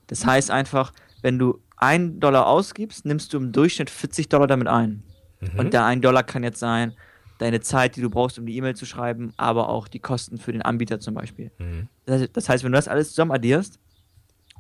Das 0.08 0.26
heißt 0.26 0.50
einfach, 0.50 0.92
wenn 1.22 1.38
du 1.38 1.58
1 1.78 2.20
Dollar 2.20 2.46
ausgibst, 2.46 3.06
nimmst 3.06 3.32
du 3.32 3.38
im 3.38 3.50
Durchschnitt 3.50 3.88
40 3.88 4.28
Dollar 4.28 4.46
damit 4.46 4.68
ein. 4.68 5.02
Mhm. 5.40 5.58
Und 5.58 5.72
der 5.72 5.86
1 5.86 6.02
Dollar 6.02 6.22
kann 6.22 6.42
jetzt 6.42 6.58
sein, 6.60 6.92
deine 7.38 7.60
Zeit, 7.62 7.96
die 7.96 8.02
du 8.02 8.10
brauchst, 8.10 8.38
um 8.38 8.44
die 8.44 8.54
E-Mail 8.58 8.76
zu 8.76 8.84
schreiben, 8.84 9.32
aber 9.38 9.70
auch 9.70 9.88
die 9.88 10.00
Kosten 10.00 10.36
für 10.36 10.52
den 10.52 10.60
Anbieter 10.60 11.00
zum 11.00 11.14
Beispiel. 11.14 11.50
Mhm. 11.56 11.88
Das 12.04 12.20
heißt- 12.20 12.30
das 12.34 12.48
heißt, 12.50 12.62
wenn 12.64 12.72
du 12.72 12.76
das 12.76 12.88
alles 12.88 13.08
zusammen 13.08 13.32
addierst 13.32 13.78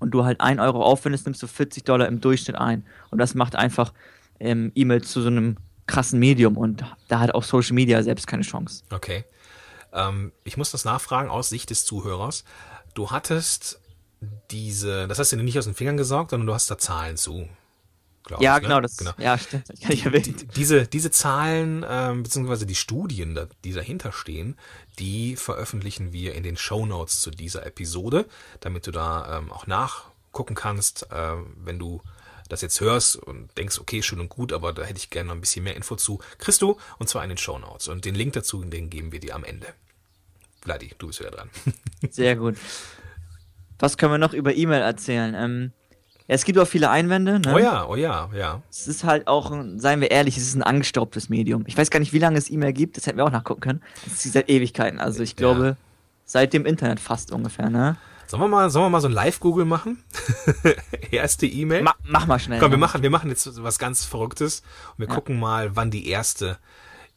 und 0.00 0.12
du 0.12 0.24
halt 0.24 0.40
1 0.40 0.58
Euro 0.58 0.82
aufwendest, 0.82 1.26
nimmst 1.26 1.42
du 1.42 1.46
40 1.46 1.84
Dollar 1.84 2.08
im 2.08 2.22
Durchschnitt 2.22 2.56
ein. 2.56 2.86
Und 3.10 3.18
das 3.18 3.34
macht 3.34 3.56
einfach 3.56 3.92
ähm, 4.40 4.72
E-Mail 4.74 5.02
zu 5.02 5.20
so 5.20 5.28
einem 5.28 5.58
krassen 5.88 6.20
Medium 6.20 6.56
und 6.56 6.84
da 7.08 7.18
hat 7.20 7.34
auch 7.34 7.42
Social 7.42 7.74
Media 7.74 8.02
selbst 8.04 8.26
keine 8.28 8.42
Chance. 8.44 8.84
Okay. 8.90 9.24
Ähm, 9.92 10.32
ich 10.44 10.56
muss 10.56 10.70
das 10.70 10.84
nachfragen 10.84 11.28
aus 11.30 11.48
Sicht 11.48 11.70
des 11.70 11.84
Zuhörers. 11.84 12.44
Du 12.94 13.10
hattest 13.10 13.80
diese, 14.50 15.08
das 15.08 15.18
hast 15.18 15.32
du 15.32 15.36
dir 15.36 15.42
nicht 15.42 15.58
aus 15.58 15.64
den 15.64 15.74
Fingern 15.74 15.96
gesaugt, 15.96 16.30
sondern 16.30 16.46
du 16.46 16.54
hast 16.54 16.70
da 16.70 16.78
Zahlen 16.78 17.16
zu. 17.16 17.48
glaub 18.24 18.40
Ja, 18.42 18.56
ich, 18.56 18.62
ne? 18.62 18.68
genau, 18.68 18.80
das 18.80 18.96
ja, 19.18 19.38
stimmt. 19.38 19.64
Das 19.68 19.80
erwähnen. 20.04 20.36
Die- 20.36 20.46
diese, 20.48 20.86
diese 20.86 21.10
Zahlen, 21.10 21.84
ähm, 21.88 22.22
beziehungsweise 22.24 22.66
die 22.66 22.74
Studien, 22.74 23.38
die 23.64 23.72
dahinter 23.72 24.12
stehen, 24.12 24.56
die 24.98 25.36
veröffentlichen 25.36 26.12
wir 26.12 26.34
in 26.34 26.42
den 26.42 26.56
Show 26.56 26.84
Notes 26.84 27.20
zu 27.20 27.30
dieser 27.30 27.64
Episode, 27.64 28.26
damit 28.60 28.86
du 28.86 28.90
da 28.90 29.38
ähm, 29.38 29.50
auch 29.52 29.66
nachgucken 29.66 30.54
kannst, 30.54 31.10
äh, 31.12 31.32
wenn 31.56 31.78
du 31.78 32.02
das 32.48 32.60
jetzt 32.62 32.80
hörst 32.80 33.16
und 33.16 33.56
denkst, 33.58 33.78
okay, 33.78 34.02
schön 34.02 34.20
und 34.20 34.28
gut, 34.28 34.52
aber 34.52 34.72
da 34.72 34.82
hätte 34.82 34.98
ich 34.98 35.10
gerne 35.10 35.28
noch 35.28 35.34
ein 35.34 35.40
bisschen 35.40 35.64
mehr 35.64 35.76
Info 35.76 35.96
zu, 35.96 36.20
kriegst 36.38 36.62
du, 36.62 36.76
und 36.98 37.08
zwar 37.08 37.22
in 37.22 37.28
den 37.28 37.38
Show 37.38 37.58
Notes. 37.58 37.88
Und 37.88 38.04
den 38.04 38.14
Link 38.14 38.32
dazu, 38.32 38.62
den 38.64 38.90
geben 38.90 39.12
wir 39.12 39.20
dir 39.20 39.34
am 39.34 39.44
Ende. 39.44 39.66
Vladi, 40.62 40.90
du 40.98 41.08
bist 41.08 41.20
wieder 41.20 41.30
dran. 41.30 41.50
Sehr 42.10 42.36
gut. 42.36 42.56
Was 43.78 43.96
können 43.96 44.12
wir 44.12 44.18
noch 44.18 44.32
über 44.32 44.54
E-Mail 44.54 44.80
erzählen? 44.82 45.34
Ähm, 45.34 45.72
es 46.26 46.44
gibt 46.44 46.58
auch 46.58 46.66
viele 46.66 46.90
Einwände. 46.90 47.38
Ne? 47.40 47.54
Oh 47.54 47.58
ja, 47.58 47.86
oh 47.86 47.96
ja, 47.96 48.28
ja. 48.34 48.62
Es 48.70 48.88
ist 48.88 49.04
halt 49.04 49.28
auch, 49.28 49.50
seien 49.76 50.00
wir 50.00 50.10
ehrlich, 50.10 50.36
es 50.36 50.42
ist 50.42 50.56
ein 50.56 50.62
angestaubtes 50.62 51.28
Medium. 51.28 51.64
Ich 51.66 51.76
weiß 51.76 51.90
gar 51.90 52.00
nicht, 52.00 52.12
wie 52.12 52.18
lange 52.18 52.38
es 52.38 52.50
E-Mail 52.50 52.72
gibt, 52.72 52.96
das 52.96 53.06
hätten 53.06 53.18
wir 53.18 53.24
auch 53.24 53.30
nachgucken 53.30 53.60
können. 53.60 53.82
Es 54.06 54.26
ist 54.26 54.32
seit 54.32 54.48
Ewigkeiten, 54.50 54.98
also 54.98 55.22
ich 55.22 55.36
glaube, 55.36 55.64
Ja. 55.64 55.76
seit 56.24 56.52
dem 56.52 56.66
Internet 56.66 56.98
fast 57.00 57.30
ungefähr, 57.32 57.70
ne? 57.70 57.96
Sollen 58.28 58.42
wir 58.42 58.48
mal, 58.48 58.68
sollen 58.70 58.84
wir 58.86 58.90
mal 58.90 59.00
so 59.00 59.08
ein 59.08 59.12
Live-Google 59.14 59.64
machen? 59.64 60.04
Erste 61.10 61.46
E-Mail? 61.46 61.82
Ma 61.82 61.94
mach 62.04 62.26
mal 62.26 62.38
schnell. 62.38 62.60
Komm, 62.60 62.70
wir 62.70 62.78
machen, 62.78 63.02
wir 63.02 63.10
machen 63.10 63.30
jetzt 63.30 63.62
was 63.62 63.78
ganz 63.78 64.04
Verrücktes 64.04 64.60
und 64.92 64.98
wir 65.00 65.08
Ja. 65.08 65.14
gucken 65.14 65.38
mal, 65.40 65.74
wann 65.76 65.90
die 65.90 66.08
erste 66.08 66.58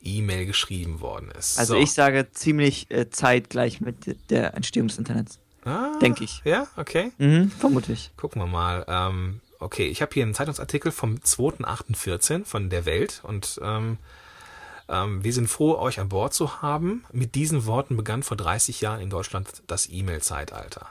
E-Mail 0.01 0.45
geschrieben 0.45 1.01
worden 1.01 1.29
ist. 1.37 1.59
Also 1.59 1.73
so. 1.75 1.79
ich 1.81 1.91
sage 1.93 2.31
ziemlich 2.31 2.89
äh, 2.91 3.09
zeitgleich 3.09 3.81
mit 3.81 4.17
der 4.29 4.55
Entstehung 4.55 4.87
des 4.87 4.97
Internets. 4.97 5.39
ah, 5.65 5.91
denk 6.01 6.21
ich. 6.21 6.41
Ja, 6.45 6.67
okay. 6.77 7.11
Mhm, 7.17 7.51
vermutlich. 7.51 8.11
Gucken 8.17 8.41
wir 8.41 8.47
mal. 8.47 8.85
Ähm, 8.87 9.41
okay, 9.59 9.87
ich 9.87 10.01
habe 10.01 10.13
hier 10.13 10.23
einen 10.23 10.33
Zeitungsartikel 10.33 10.91
vom 10.93 11.15
2.8.14 11.17 12.45
von 12.45 12.69
der 12.69 12.85
Welt 12.85 13.19
und 13.23 13.59
ähm, 13.61 13.97
ähm, 14.89 15.23
wir 15.23 15.33
sind 15.33 15.47
froh, 15.49 15.77
euch 15.77 15.99
an 15.99 16.09
Bord 16.09 16.33
zu 16.33 16.61
haben. 16.61 17.03
Mit 17.11 17.35
diesen 17.35 17.65
Worten 17.65 17.95
begann 17.97 18.23
vor 18.23 18.37
30 18.37 18.81
Jahren 18.81 19.01
in 19.01 19.09
Deutschland 19.09 19.61
das 19.67 19.87
E-Mail-Zeitalter. 19.89 20.87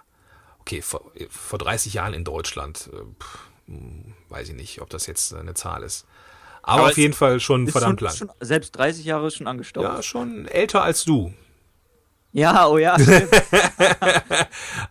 Okay, 0.70 0.82
vor, 0.82 1.02
vor 1.30 1.58
30 1.58 1.94
Jahren 1.94 2.14
in 2.14 2.22
Deutschland, 2.22 2.88
äh, 2.92 2.98
pff, 3.20 3.38
hm, 3.66 4.14
weiß 4.28 4.50
ich 4.50 4.54
nicht, 4.54 4.80
ob 4.80 4.88
das 4.88 5.08
jetzt 5.08 5.34
eine 5.34 5.54
Zahl 5.54 5.82
ist. 5.82 6.06
Aber, 6.62 6.82
Aber 6.82 6.90
auf 6.90 6.96
jeden 6.96 7.12
Fall 7.12 7.40
schon 7.40 7.66
verdammt 7.66 7.98
schon, 7.98 8.06
lang. 8.06 8.16
Schon, 8.16 8.30
selbst 8.38 8.76
30 8.76 9.04
Jahre 9.04 9.26
ist 9.26 9.34
schon 9.34 9.48
angestaubt. 9.48 9.84
Ja, 9.84 10.00
schon 10.00 10.46
älter 10.46 10.84
als 10.84 11.04
du. 11.04 11.34
Ja, 12.32 12.68
oh 12.68 12.78
ja. 12.78 12.96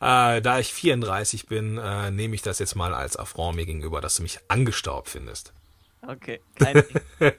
Äh, 0.02 0.42
da 0.42 0.60
ich 0.60 0.74
34 0.74 1.46
bin, 1.48 1.78
äh, 1.78 2.10
nehme 2.12 2.34
ich 2.36 2.42
das 2.42 2.60
jetzt 2.60 2.76
mal 2.76 2.94
als 2.94 3.18
Affront 3.18 3.56
mir 3.56 3.66
gegenüber, 3.66 4.02
dass 4.02 4.16
du 4.16 4.24
mich 4.24 4.40
angestaubt 4.48 5.10
findest. 5.10 5.54
Okay, 6.02 6.40
kein 6.56 6.76
Ding. 6.76 7.02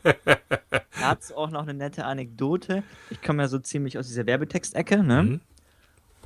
Dazu 1.00 1.36
auch 1.36 1.50
noch 1.50 1.62
eine 1.62 1.74
nette 1.74 2.04
Anekdote. 2.04 2.82
Ich 3.08 3.22
komme 3.22 3.42
ja 3.42 3.48
so 3.48 3.58
ziemlich 3.58 3.98
aus 3.98 4.08
dieser 4.08 4.26
Werbetextecke, 4.26 5.02
ne? 5.02 5.22
Mhm. 5.22 5.40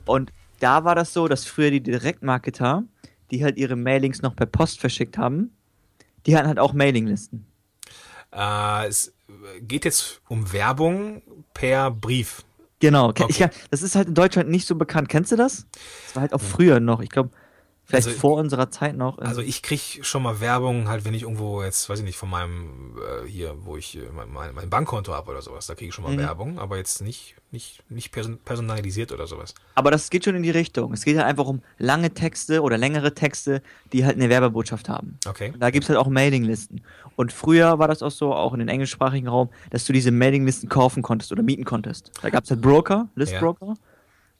Und 0.06 0.32
da 0.64 0.84
war 0.84 0.94
das 0.94 1.12
so, 1.12 1.28
dass 1.28 1.44
früher 1.44 1.70
die 1.70 1.82
Direktmarketer, 1.82 2.84
die 3.30 3.44
halt 3.44 3.58
ihre 3.58 3.76
Mailings 3.76 4.22
noch 4.22 4.34
per 4.34 4.46
Post 4.46 4.80
verschickt 4.80 5.18
haben, 5.18 5.50
die 6.26 6.36
hatten 6.36 6.48
halt 6.48 6.58
auch 6.58 6.72
Mailinglisten. 6.72 7.44
Äh, 8.32 8.86
es 8.88 9.12
geht 9.60 9.84
jetzt 9.84 10.22
um 10.28 10.52
Werbung 10.52 11.22
per 11.52 11.90
Brief. 11.90 12.44
Genau, 12.80 13.08
Okay. 13.08 13.26
ich 13.28 13.38
das 13.70 13.82
ist 13.82 13.94
halt 13.94 14.08
in 14.08 14.14
Deutschland 14.14 14.48
nicht 14.50 14.66
so 14.66 14.74
bekannt. 14.74 15.08
Kennst 15.08 15.32
du 15.32 15.36
das? 15.36 15.66
Das 16.06 16.16
war 16.16 16.22
halt 16.22 16.32
auch 16.32 16.40
früher 16.40 16.80
noch. 16.80 17.00
Ich 17.00 17.10
glaube, 17.10 17.30
vielleicht 17.84 18.08
Also- 18.08 18.18
vor 18.18 18.38
unserer 18.38 18.70
Zeit 18.70 18.96
noch. 18.96 19.18
Also 19.18 19.40
ich 19.40 19.62
krieg 19.62 20.00
schon 20.02 20.22
mal 20.22 20.40
Werbung, 20.40 20.88
halt 20.88 21.04
wenn 21.04 21.14
ich 21.14 21.22
irgendwo 21.22 21.62
jetzt, 21.62 21.88
weiß 21.88 21.98
ich 21.98 22.04
nicht, 22.04 22.16
von 22.16 22.30
meinem 22.30 22.96
äh, 22.98 23.28
hier, 23.28 23.54
wo 23.64 23.76
ich 23.76 23.96
äh, 23.96 24.00
mein, 24.14 24.54
mein, 24.54 24.70
Bankkonto 24.70 25.12
habe 25.12 25.30
oder 25.30 25.42
sowas, 25.42 25.66
da 25.66 25.74
kriege 25.74 25.88
ich 25.90 25.94
schon 25.94 26.04
mal 26.04 26.12
Mhm. 26.12 26.18
Werbung, 26.18 26.58
aber 26.58 26.76
jetzt 26.76 27.02
nicht 27.02 27.34
nicht 27.50 27.82
nicht 27.88 28.10
person 28.10 28.38
personalisiert 28.44 29.12
oder 29.12 29.26
sowas. 29.26 29.54
Aber 29.74 29.90
das 29.90 30.10
geht 30.10 30.24
schon 30.24 30.34
in 30.34 30.42
die 30.42 30.50
Richtung. 30.50 30.92
Es 30.92 31.04
geht 31.04 31.16
halt 31.16 31.26
einfach 31.26 31.46
um 31.46 31.62
lange 31.78 32.12
Texte 32.12 32.62
oder 32.62 32.76
längere 32.78 33.14
Texte, 33.14 33.62
die 33.92 34.04
halt 34.04 34.16
eine 34.16 34.28
Werbebotschaft 34.28 34.88
haben. 34.88 35.18
Okay. 35.26 35.50
Und 35.52 35.60
da 35.60 35.70
gibt 35.70 35.84
es 35.84 35.88
halt 35.88 35.98
auch 35.98 36.08
Mailinglisten. 36.08 36.80
Und 37.16 37.32
früher 37.32 37.78
war 37.78 37.86
das 37.86 38.02
auch 38.02 38.10
so, 38.10 38.34
auch 38.34 38.54
in 38.54 38.58
den 38.58 38.68
englischsprachigen 38.68 39.28
Raum, 39.28 39.50
dass 39.70 39.84
du 39.84 39.92
diese 39.92 40.10
Mailinglisten 40.10 40.68
kaufen 40.68 41.02
konntest 41.02 41.30
oder 41.30 41.42
mieten 41.44 41.64
konntest. 41.64 42.10
Da 42.22 42.30
gab 42.30 42.44
es 42.44 42.50
halt 42.50 42.60
Broker, 42.60 43.08
Listbroker. 43.14 43.74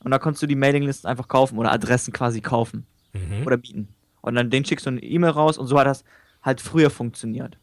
Und 0.03 0.11
da 0.11 0.19
konntest 0.19 0.43
du 0.43 0.47
die 0.47 0.57
Mailinglisten 0.57 1.09
einfach 1.09 1.29
kaufen 1.29 1.57
oder 1.59 1.71
Adressen 1.73 2.13
quasi 2.13 2.41
kaufen 2.41 2.85
Mhm. 3.14 3.47
oder 3.47 3.56
mieten. 3.56 3.88
Und 4.21 4.35
dann 4.35 4.50
den 4.50 4.64
schickst 4.64 4.87
du 4.87 4.90
eine 4.90 5.02
E-Mail 5.02 5.30
raus 5.30 5.59
und 5.59 5.66
so 5.66 5.78
hat 5.78 5.87
das 5.87 6.04
halt 6.42 6.61
früher 6.61 6.90
funktioniert. 6.90 7.56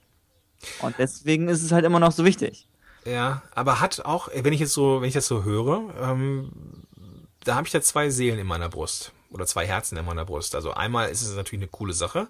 Und 0.81 0.95
deswegen 0.97 1.47
ist 1.47 1.63
es 1.63 1.71
halt 1.71 1.85
immer 1.85 1.99
noch 1.99 2.11
so 2.11 2.25
wichtig. 2.25 2.67
Ja, 3.05 3.41
aber 3.55 3.79
hat 3.79 4.05
auch, 4.05 4.29
wenn 4.33 4.53
ich 4.53 4.59
jetzt 4.59 4.73
so, 4.73 5.01
wenn 5.01 5.07
ich 5.07 5.13
das 5.13 5.27
so 5.27 5.43
höre, 5.43 5.93
ähm, 6.01 6.51
da 7.43 7.55
habe 7.55 7.67
ich 7.67 7.73
ja 7.73 7.81
zwei 7.81 8.09
Seelen 8.09 8.39
in 8.39 8.47
meiner 8.47 8.69
Brust 8.69 9.11
oder 9.31 9.45
zwei 9.45 9.65
Herzen 9.65 9.97
in 9.97 10.05
meiner 10.05 10.25
Brust. 10.25 10.55
Also 10.55 10.71
einmal 10.71 11.09
ist 11.09 11.23
es 11.23 11.35
natürlich 11.35 11.63
eine 11.63 11.71
coole 11.71 11.93
Sache. 11.93 12.27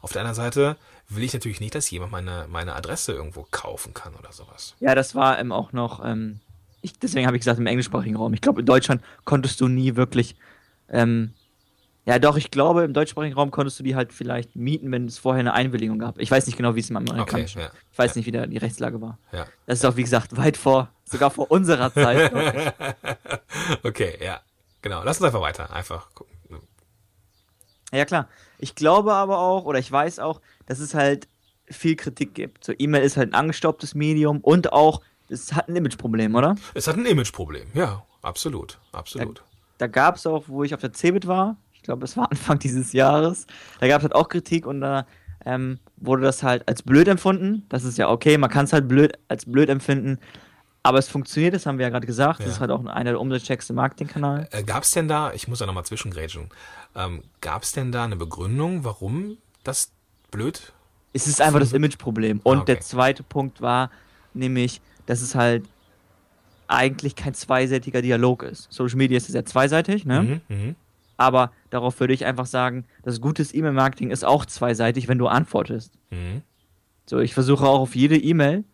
Auf 0.00 0.12
der 0.12 0.22
anderen 0.22 0.36
Seite 0.36 0.76
will 1.08 1.24
ich 1.24 1.32
natürlich 1.32 1.60
nicht, 1.60 1.74
dass 1.74 1.90
jemand 1.90 2.12
meine 2.12 2.46
meine 2.48 2.74
Adresse 2.74 3.12
irgendwo 3.12 3.46
kaufen 3.50 3.94
kann 3.94 4.14
oder 4.14 4.32
sowas. 4.32 4.74
Ja, 4.80 4.94
das 4.94 5.14
war 5.14 5.38
ähm, 5.38 5.50
auch 5.50 5.72
noch, 5.72 6.04
ähm, 6.04 6.40
ich, 6.82 6.98
deswegen 6.98 7.26
habe 7.26 7.36
ich 7.36 7.40
gesagt, 7.40 7.58
im 7.58 7.66
englischsprachigen 7.66 8.16
Raum. 8.16 8.34
Ich 8.34 8.40
glaube, 8.40 8.60
in 8.60 8.66
Deutschland 8.66 9.02
konntest 9.24 9.60
du 9.60 9.68
nie 9.68 9.96
wirklich, 9.96 10.36
ähm, 10.88 11.32
ja 12.04 12.18
doch, 12.18 12.36
ich 12.36 12.50
glaube, 12.50 12.82
im 12.82 12.92
deutschsprachigen 12.92 13.34
Raum 13.34 13.50
konntest 13.50 13.78
du 13.78 13.84
die 13.84 13.94
halt 13.94 14.12
vielleicht 14.12 14.56
mieten, 14.56 14.90
wenn 14.90 15.06
es 15.06 15.18
vorher 15.18 15.40
eine 15.40 15.52
Einwilligung 15.52 15.98
gab. 15.98 16.18
Ich 16.18 16.30
weiß 16.30 16.46
nicht 16.46 16.56
genau, 16.56 16.74
wie 16.74 16.80
es 16.80 16.90
im 16.90 16.96
amerikanischen 16.96 17.60
ja. 17.60 17.70
Ich 17.92 17.98
weiß 17.98 18.16
nicht, 18.16 18.26
wie 18.26 18.32
da 18.32 18.46
die 18.46 18.58
Rechtslage 18.58 19.00
war. 19.00 19.18
Ja. 19.30 19.46
Das 19.66 19.78
ist 19.78 19.84
auch, 19.84 19.96
wie 19.96 20.02
gesagt, 20.02 20.36
weit 20.36 20.56
vor, 20.56 20.90
sogar 21.04 21.30
vor 21.30 21.50
unserer 21.50 21.92
Zeit. 21.92 22.32
Okay, 23.84 24.18
ja. 24.22 24.40
Genau. 24.80 25.02
Lass 25.04 25.18
uns 25.18 25.26
einfach 25.26 25.40
weiter. 25.40 25.72
Einfach 25.72 26.12
gucken. 26.14 26.34
ja, 27.92 28.04
klar. 28.04 28.28
Ich 28.58 28.74
glaube 28.74 29.12
aber 29.12 29.38
auch, 29.38 29.64
oder 29.64 29.78
ich 29.78 29.90
weiß 29.90 30.18
auch, 30.18 30.40
dass 30.66 30.80
es 30.80 30.94
halt 30.94 31.28
viel 31.68 31.96
Kritik 31.96 32.34
gibt. 32.34 32.64
So, 32.64 32.72
E-Mail 32.76 33.02
ist 33.02 33.16
halt 33.16 33.30
ein 33.30 33.34
angestaubtes 33.34 33.94
Medium 33.94 34.40
und 34.40 34.72
auch, 34.72 35.02
es 35.28 35.52
hat 35.52 35.68
ein 35.68 35.76
Imageproblem, 35.76 36.34
oder? 36.34 36.56
Es 36.74 36.88
hat 36.88 36.96
ein 36.96 37.06
Imageproblem. 37.06 37.68
Ja, 37.74 38.04
absolut. 38.22 38.78
Absolut. 38.92 39.42
da 39.78 39.86
gab 39.86 40.16
es 40.16 40.26
auch, 40.26 40.44
wo 40.48 40.64
ich 40.64 40.74
auf 40.74 40.80
der 40.80 40.92
Cebit 40.92 41.26
war, 41.26 41.56
ich 41.82 41.86
glaube, 41.86 42.04
es 42.04 42.16
war 42.16 42.26
Anfang 42.30 42.60
dieses 42.60 42.92
Jahres, 42.92 43.46
da 43.80 43.88
gab 43.88 43.98
es 43.98 44.02
halt 44.04 44.14
auch 44.14 44.28
Kritik 44.28 44.66
und 44.66 44.80
da 44.80 45.04
ähm, 45.44 45.80
wurde 45.96 46.22
das 46.22 46.44
halt 46.44 46.66
als 46.68 46.82
blöd 46.84 47.08
empfunden. 47.08 47.66
Das 47.68 47.82
ist 47.82 47.98
ja 47.98 48.08
okay, 48.08 48.38
man 48.38 48.48
kann 48.48 48.66
es 48.66 48.72
halt 48.72 48.86
blöd 48.86 49.18
als 49.26 49.44
blöd 49.46 49.68
empfinden, 49.68 50.18
aber 50.84 50.98
es 50.98 51.08
funktioniert, 51.08 51.54
das 51.54 51.66
haben 51.66 51.78
wir 51.78 51.86
ja 51.86 51.90
gerade 51.90 52.06
gesagt. 52.06 52.38
Das 52.40 52.46
Ja. 52.46 52.52
ist 52.52 52.60
halt 52.60 52.70
auch 52.70 52.84
einer 52.86 53.10
der 53.10 53.20
umsatzstärkste 53.20 53.72
Marketingkanal. 53.72 54.46
Äh, 54.52 54.62
gab 54.62 54.84
es 54.84 54.92
denn 54.92 55.08
da, 55.08 55.32
ich 55.32 55.48
muss 55.48 55.58
da 55.58 55.66
nochmal 55.66 55.84
zwischengrätschen, 55.84 56.48
ähm, 56.94 57.24
gab 57.40 57.64
es 57.64 57.72
denn 57.72 57.90
da 57.90 58.04
eine 58.04 58.14
Begründung, 58.16 58.84
warum 58.84 59.38
das 59.64 59.90
blöd? 60.30 60.72
Es 61.12 61.26
ist 61.26 61.40
einfach 61.40 61.58
das 61.58 61.72
Imageproblem. 61.72 62.40
Und 62.44 62.58
Ah, 62.58 62.60
okay. 62.62 62.74
der 62.74 62.80
zweite 62.80 63.22
Punkt 63.24 63.60
war 63.60 63.90
nämlich, 64.34 64.80
dass 65.06 65.20
es 65.20 65.34
halt 65.34 65.64
eigentlich 66.68 67.16
kein 67.16 67.34
zweiseitiger 67.34 68.00
Dialog 68.00 68.44
ist. 68.44 68.68
Social 68.72 68.96
Media 68.96 69.16
ist 69.16 69.28
ja 69.28 69.44
zweiseitig, 69.44 70.04
ne? 70.06 70.22
Mhm, 70.48 70.56
mhm. 70.56 70.76
Aber 71.22 71.52
darauf 71.70 72.00
würde 72.00 72.14
ich 72.14 72.24
einfach 72.24 72.46
sagen, 72.46 72.84
dass 73.04 73.20
gutes 73.20 73.54
E-Mail-Marketing 73.54 74.10
ist 74.10 74.24
auch 74.24 74.44
zweiseitig, 74.44 75.06
wenn 75.06 75.18
du 75.18 75.28
antwortest. 75.28 75.92
Mhm. 76.10 76.42
So, 77.06 77.20
ich 77.20 77.32
versuche 77.32 77.64
auch 77.64 77.78
auf 77.78 77.94
jede 77.94 78.16
E-Mail, 78.16 78.64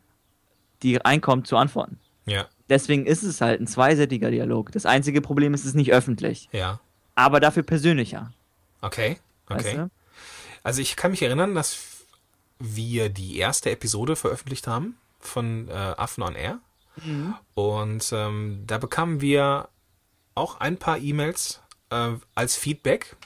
die 0.82 0.96
reinkommt, 0.96 1.46
zu 1.46 1.58
antworten. 1.58 1.98
Ja, 2.24 2.46
Deswegen 2.70 3.06
ist 3.06 3.22
es 3.22 3.40
halt 3.40 3.60
ein 3.60 3.66
zweiseitiger 3.66 4.30
Dialog. 4.30 4.72
Das 4.72 4.86
einzige 4.86 5.20
Problem 5.20 5.52
ist, 5.54 5.60
es 5.60 5.68
ist 5.68 5.74
nicht 5.74 5.92
öffentlich. 5.92 6.48
ja. 6.52 6.80
Aber 7.14 7.40
dafür 7.40 7.64
persönlicher. 7.64 8.32
Okay, 8.80 9.18
okay. 9.48 9.56
Weißt 9.64 9.76
du? 9.76 9.90
Also 10.62 10.80
ich 10.80 10.94
kann 10.94 11.10
mich 11.10 11.20
erinnern, 11.20 11.56
dass 11.56 12.04
wir 12.60 13.08
die 13.08 13.38
erste 13.38 13.72
Episode 13.72 14.14
veröffentlicht 14.14 14.68
haben 14.68 14.96
von 15.18 15.66
äh, 15.66 15.72
Affen 15.72 16.22
on 16.22 16.36
Air. 16.36 16.60
Mhm. 17.04 17.34
Und 17.54 18.12
ähm, 18.12 18.62
da 18.68 18.78
bekamen 18.78 19.20
wir 19.20 19.68
auch 20.36 20.60
ein 20.60 20.76
paar 20.76 20.98
E-Mails 20.98 21.60
äh, 21.90 22.12
als 22.34 22.56
Feedback. 22.56 23.16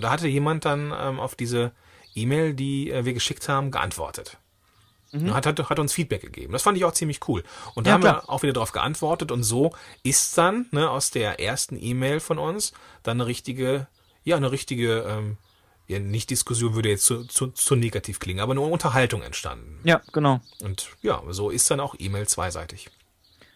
Da 0.00 0.10
hatte 0.10 0.26
jemand 0.28 0.64
dann 0.64 0.92
ähm, 0.98 1.20
auf 1.20 1.34
diese 1.34 1.72
E-Mail, 2.14 2.54
die 2.54 2.90
äh, 2.90 3.04
wir 3.04 3.12
geschickt 3.14 3.48
haben, 3.48 3.70
geantwortet. 3.70 4.38
Und 5.10 5.32
hat, 5.32 5.46
hat, 5.46 5.70
hat 5.70 5.78
uns 5.78 5.94
Feedback 5.94 6.20
gegeben. 6.20 6.52
Das 6.52 6.62
fand 6.62 6.76
ich 6.76 6.84
auch 6.84 6.92
ziemlich 6.92 7.26
cool. 7.28 7.42
Und 7.74 7.86
da 7.86 7.90
Ja, 7.90 7.94
haben 7.94 8.00
klar. 8.02 8.22
wir 8.24 8.30
auch 8.30 8.42
wieder 8.42 8.52
darauf 8.52 8.72
geantwortet. 8.72 9.32
Und 9.32 9.42
so 9.42 9.72
ist 10.02 10.36
dann 10.36 10.66
ne, 10.70 10.90
aus 10.90 11.10
der 11.10 11.40
ersten 11.40 11.82
E-Mail 11.82 12.20
von 12.20 12.38
uns 12.38 12.74
dann 13.04 13.18
eine 13.18 13.26
richtige, 13.26 13.86
ja, 14.24 14.36
eine 14.36 14.52
richtige, 14.52 14.98
ähm, 15.08 15.38
ja, 15.86 15.98
nicht 15.98 16.28
Diskussion 16.28 16.74
würde 16.74 16.90
jetzt 16.90 17.06
zu, 17.06 17.24
zu, 17.24 17.46
zu 17.46 17.74
negativ 17.74 18.18
klingen, 18.20 18.40
aber 18.40 18.52
eine 18.52 18.60
Unterhaltung 18.60 19.22
entstanden. 19.22 19.80
Ja, 19.84 20.02
genau. 20.12 20.40
Und 20.60 20.90
ja, 21.00 21.22
so 21.30 21.48
ist 21.48 21.70
dann 21.70 21.80
auch 21.80 21.94
E-Mail 21.98 22.28
zweiseitig. 22.28 22.90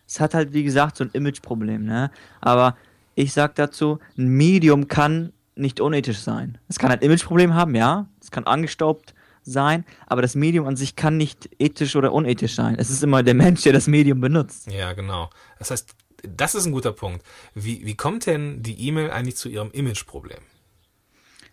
Es 0.08 0.20
hat 0.20 0.32
halt, 0.32 0.54
wie 0.54 0.62
gesagt, 0.64 0.96
so 0.96 1.04
ein 1.04 1.10
Imageproblem, 1.12 1.84
ne? 1.84 2.10
Aber 2.40 2.78
ich 3.14 3.32
sag 3.32 3.54
dazu, 3.54 3.98
ein 4.16 4.28
Medium 4.28 4.88
kann 4.88 5.32
nicht 5.54 5.80
unethisch 5.80 6.18
sein. 6.18 6.58
Es 6.68 6.78
kann 6.78 6.90
ein 6.90 7.00
Imageproblem 7.00 7.54
haben, 7.54 7.74
ja. 7.74 8.08
Es 8.20 8.30
kann 8.30 8.44
angestaubt 8.44 9.14
sein, 9.42 9.84
aber 10.06 10.22
das 10.22 10.34
Medium 10.34 10.66
an 10.66 10.76
sich 10.76 10.96
kann 10.96 11.16
nicht 11.16 11.50
ethisch 11.58 11.96
oder 11.96 12.12
unethisch 12.12 12.54
sein. 12.54 12.76
Es 12.78 12.90
ist 12.90 13.02
immer 13.02 13.22
der 13.22 13.34
Mensch, 13.34 13.62
der 13.62 13.72
das 13.72 13.86
Medium 13.86 14.20
benutzt. 14.20 14.70
Ja, 14.70 14.92
genau. 14.92 15.30
Das 15.58 15.70
heißt, 15.70 15.94
das 16.22 16.54
ist 16.54 16.66
ein 16.66 16.72
guter 16.72 16.92
Punkt. 16.92 17.24
Wie, 17.54 17.84
wie 17.84 17.96
kommt 17.96 18.26
denn 18.26 18.62
die 18.62 18.86
E-Mail 18.86 19.10
eigentlich 19.10 19.36
zu 19.36 19.48
ihrem 19.48 19.70
Imageproblem? 19.72 20.38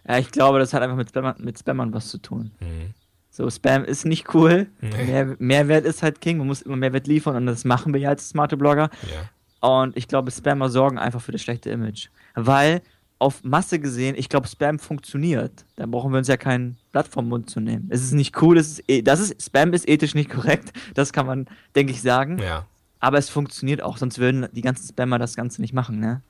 Ja, 0.07 0.17
ich 0.17 0.31
glaube, 0.31 0.59
das 0.59 0.73
hat 0.73 0.81
einfach 0.81 0.95
mit 0.95 1.09
Spammern, 1.09 1.35
mit 1.39 1.59
Spammern 1.59 1.93
was 1.93 2.07
zu 2.09 2.19
tun. 2.19 2.51
Mhm. 2.59 2.93
So, 3.31 3.49
Spam 3.49 3.85
ist 3.85 4.05
nicht 4.05 4.33
cool. 4.33 4.67
Nee. 4.81 5.05
Mehr, 5.05 5.35
Mehrwert 5.39 5.85
ist 5.85 6.03
halt 6.03 6.19
King. 6.19 6.39
Man 6.39 6.47
muss 6.47 6.61
immer 6.61 6.75
Mehrwert 6.75 7.07
liefern 7.07 7.35
und 7.35 7.45
das 7.45 7.63
machen 7.63 7.93
wir 7.93 7.99
ja 7.99 8.09
als 8.09 8.29
smarte 8.29 8.57
Blogger. 8.57 8.89
Ja. 9.03 9.29
Und 9.61 9.97
ich 9.97 10.07
glaube, 10.07 10.31
Spammer 10.31 10.69
sorgen 10.69 10.97
einfach 10.97 11.21
für 11.21 11.31
das 11.31 11.41
schlechte 11.41 11.69
Image. 11.69 12.07
Weil 12.35 12.81
auf 13.17 13.43
Masse 13.43 13.79
gesehen, 13.79 14.15
ich 14.17 14.29
glaube, 14.29 14.47
Spam 14.47 14.79
funktioniert. 14.79 15.65
Da 15.75 15.85
brauchen 15.85 16.11
wir 16.13 16.19
uns 16.19 16.29
ja 16.29 16.37
kein 16.37 16.77
Blatt 16.93 17.09
vom 17.09 17.27
Mund 17.27 17.49
zu 17.49 17.59
nehmen. 17.59 17.87
Es 17.91 18.01
ist 18.01 18.13
nicht 18.13 18.41
cool, 18.41 18.57
es 18.57 18.69
ist, 18.79 18.83
e- 18.89 19.01
das 19.01 19.19
ist, 19.19 19.41
Spam 19.43 19.73
ist 19.73 19.89
ethisch 19.89 20.15
nicht 20.15 20.29
korrekt. 20.31 20.71
Das 20.93 21.11
kann 21.11 21.25
man, 21.25 21.47
denke 21.75 21.91
ich, 21.91 22.01
sagen. 22.01 22.37
Ja, 22.39 22.65
Aber 23.01 23.17
es 23.17 23.29
funktioniert 23.29 23.81
auch, 23.81 23.97
sonst 23.97 24.19
würden 24.19 24.47
die 24.53 24.61
ganzen 24.61 24.87
Spammer 24.87 25.19
das 25.19 25.35
Ganze 25.35 25.61
nicht 25.61 25.73
machen, 25.73 25.99
ne? 25.99 26.21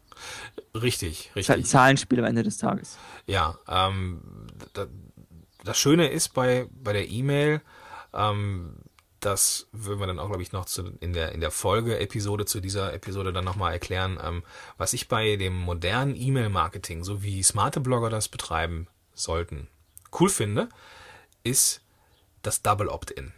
richtig, 0.75 1.31
Es 1.35 1.41
ist 1.41 1.49
halt 1.49 1.57
ein 1.57 1.61
richtig. 1.61 1.71
Zahlenspiel 1.71 2.19
am 2.19 2.25
Ende 2.25 2.43
des 2.43 2.57
Tages. 2.57 2.97
Ja, 3.27 3.55
ähm, 3.67 4.21
da, 4.73 4.85
das 5.63 5.77
Schöne 5.77 6.07
ist 6.09 6.33
bei, 6.33 6.67
bei 6.71 6.93
der 6.93 7.09
E-Mail, 7.09 7.61
ähm, 8.13 8.75
das 9.19 9.67
würden 9.71 9.99
wir 9.99 10.07
dann 10.07 10.19
auch, 10.19 10.27
glaube 10.27 10.41
ich, 10.41 10.51
noch 10.51 10.65
zu, 10.65 10.93
in 10.99 11.13
der, 11.13 11.31
in 11.33 11.41
der 11.41 11.51
Folge-Episode 11.51 12.45
zu 12.45 12.59
dieser 12.59 12.93
Episode 12.93 13.33
dann 13.33 13.45
nochmal 13.45 13.73
erklären, 13.73 14.19
ähm, 14.23 14.43
was 14.77 14.93
ich 14.93 15.07
bei 15.07 15.35
dem 15.35 15.55
modernen 15.55 16.15
E-Mail-Marketing, 16.15 17.03
so 17.03 17.21
wie 17.23 17.43
smarte 17.43 17.79
Blogger 17.79 18.09
das 18.09 18.27
betreiben 18.27 18.87
sollten, 19.13 19.67
cool 20.19 20.29
finde, 20.29 20.69
ist 21.43 21.81
das 22.41 22.61
Double 22.61 22.87
Opt-in. 22.87 23.33